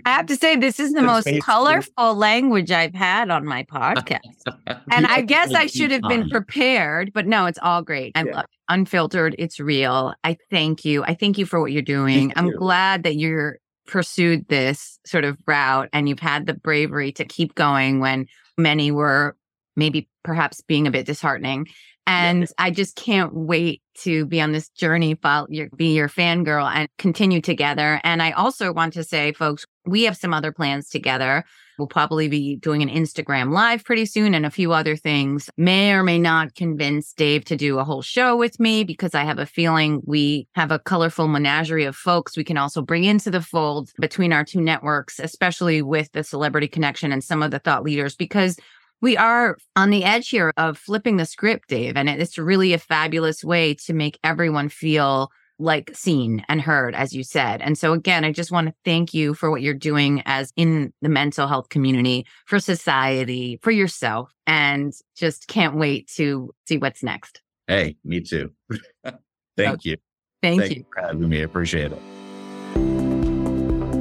I 0.06 0.10
have 0.10 0.26
to 0.28 0.36
say, 0.36 0.56
this 0.56 0.80
is 0.80 0.94
the 0.94 1.02
most 1.02 1.28
colorful 1.42 2.16
language 2.16 2.72
I've 2.72 2.96
had 2.96 3.30
on 3.30 3.46
my 3.46 3.64
podcast. 3.64 4.20
and 4.92 5.06
I 5.06 5.22
guess 5.22 5.54
I 5.54 5.68
should 5.68 5.92
have 5.92 6.02
been 6.04 6.30
prepared, 6.30 7.12
but 7.14 7.28
no, 7.28 7.46
it's 7.46 7.60
all 7.62 7.82
great. 7.82 8.14
I 8.16 8.24
yeah. 8.24 8.36
love 8.36 8.46
it. 8.46 8.50
Unfiltered, 8.70 9.36
it's 9.38 9.60
real. 9.60 10.16
I 10.24 10.38
thank 10.50 10.86
you. 10.86 11.04
I 11.04 11.14
thank 11.14 11.38
you 11.38 11.46
for 11.46 11.60
what 11.60 11.72
you're 11.72 11.82
doing. 11.82 12.30
Thank 12.30 12.38
I'm 12.38 12.48
you. 12.48 12.58
glad 12.58 13.04
that 13.04 13.18
you're 13.18 13.60
pursued 13.86 14.48
this 14.48 14.98
sort 15.06 15.26
of 15.26 15.38
route 15.46 15.90
and 15.92 16.08
you've 16.08 16.20
had 16.20 16.46
the 16.46 16.54
bravery 16.54 17.12
to 17.12 17.26
keep 17.26 17.54
going 17.56 18.00
when 18.00 18.28
many 18.58 18.92
were 18.92 19.36
maybe 19.76 20.08
perhaps 20.24 20.62
being 20.62 20.88
a 20.88 20.92
bit 20.92 21.06
disheartening. 21.06 21.68
And. 22.08 22.48
I 22.58 22.72
just 22.72 22.96
can't 22.96 23.34
wait 23.34 23.82
to 24.00 24.26
be 24.26 24.42
on 24.42 24.54
this 24.54 24.70
journey, 24.70 25.16
follow 25.16 25.48
your, 25.50 25.70
be 25.76 25.94
your 25.94 26.10
fangirl 26.10 26.72
and 26.74 26.88
continue 26.98 27.42
together. 27.42 28.00
And 28.04 28.22
I 28.22 28.32
also 28.32 28.74
want 28.74 28.94
to 28.94 29.04
say, 29.04 29.34
folks, 29.34 29.66
we 29.86 30.04
have 30.04 30.18
some 30.18 30.34
other 30.34 30.52
plans 30.52 30.90
together. 30.90 31.44
We'll 31.78 31.88
probably 31.88 32.28
be 32.28 32.56
doing 32.56 32.82
an 32.82 32.90
Instagram 32.90 33.52
live 33.52 33.84
pretty 33.84 34.06
soon 34.06 34.34
and 34.34 34.46
a 34.46 34.52
few 34.52 34.72
other 34.74 34.96
things. 34.96 35.50
May 35.58 35.92
or 35.92 36.04
may 36.04 36.20
not 36.20 36.56
convince 36.56 37.14
Dave 37.14 37.46
to 37.46 37.56
do 37.56 37.80
a 37.80 37.84
whole 37.84 38.02
show 38.04 38.38
with 38.38 38.60
me 38.60 38.84
because 38.84 39.16
I 39.16 39.24
have 39.24 39.40
a 39.40 39.46
feeling 39.46 40.02
we 40.06 40.48
have 40.56 40.72
a 40.72 40.80
colorful 40.80 41.28
menagerie 41.28 41.86
of 41.86 41.96
folks 41.96 42.38
we 42.38 42.44
can 42.44 42.58
also 42.58 42.82
bring 42.82 43.04
into 43.04 43.32
the 43.32 43.42
fold 43.42 43.92
between 44.00 44.32
our 44.32 44.46
two 44.46 44.62
networks, 44.62 45.20
especially 45.20 45.82
with 45.82 46.12
the 46.12 46.24
celebrity 46.24 46.68
connection 46.68 47.12
and 47.12 47.24
some 47.24 47.44
of 47.44 47.52
the 47.52 47.60
thought 47.60 47.84
leaders, 47.84 48.16
because 48.16 48.58
we 49.04 49.18
are 49.18 49.58
on 49.76 49.90
the 49.90 50.06
edge 50.06 50.30
here 50.30 50.54
of 50.56 50.78
flipping 50.78 51.18
the 51.18 51.26
script, 51.26 51.68
Dave. 51.68 51.98
And 51.98 52.08
it's 52.08 52.38
really 52.38 52.72
a 52.72 52.78
fabulous 52.78 53.44
way 53.44 53.74
to 53.86 53.94
make 53.94 54.18
everyone 54.24 54.70
feel 54.70 55.30
like 55.60 55.92
seen 55.94 56.44
and 56.48 56.62
heard, 56.62 56.96
as 56.96 57.12
you 57.14 57.22
said. 57.22 57.62
And 57.62 57.78
so, 57.78 57.92
again, 57.92 58.24
I 58.24 58.32
just 58.32 58.50
want 58.50 58.70
to 58.70 58.74
thank 58.86 59.14
you 59.14 59.34
for 59.34 59.52
what 59.52 59.62
you're 59.62 59.74
doing 59.74 60.24
as 60.26 60.54
in 60.56 60.94
the 61.02 61.10
mental 61.10 61.48
health 61.50 61.68
community, 61.68 62.26
for 62.46 62.62
society, 62.62 63.60
for 63.62 63.72
yourself, 63.72 64.34
and 64.48 64.94
just 65.18 65.50
can't 65.50 65.76
wait 65.76 66.08
to 66.16 66.54
see 66.66 66.78
what's 66.78 67.04
next. 67.04 67.42
Hey, 67.68 67.98
me 68.06 68.22
too. 68.22 68.52
thank 69.04 69.20
okay. 69.60 69.78
you. 69.84 69.98
Thank, 70.42 70.62
thank 70.62 70.72
you. 70.72 70.78
you 70.78 70.86
for 70.94 71.02
having 71.02 71.28
me. 71.28 71.42
I 71.42 71.44
appreciate 71.44 71.92
it. 71.92 72.02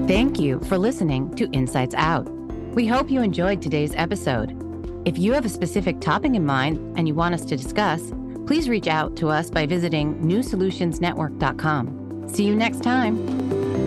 Thank 0.06 0.38
you 0.38 0.60
for 0.60 0.78
listening 0.78 1.34
to 1.34 1.50
Insights 1.50 1.96
Out. 1.96 2.30
We 2.74 2.86
hope 2.86 3.10
you 3.10 3.20
enjoyed 3.20 3.60
today's 3.60 3.94
episode. 3.96 4.71
If 5.04 5.18
you 5.18 5.32
have 5.32 5.44
a 5.44 5.48
specific 5.48 6.00
topic 6.00 6.32
in 6.34 6.46
mind 6.46 6.78
and 6.96 7.08
you 7.08 7.14
want 7.14 7.34
us 7.34 7.44
to 7.46 7.56
discuss, 7.56 8.12
please 8.46 8.68
reach 8.68 8.86
out 8.86 9.16
to 9.16 9.30
us 9.30 9.50
by 9.50 9.66
visiting 9.66 10.14
newsolutionsnetwork.com. 10.22 12.28
See 12.28 12.44
you 12.44 12.54
next 12.54 12.84
time. 12.84 13.81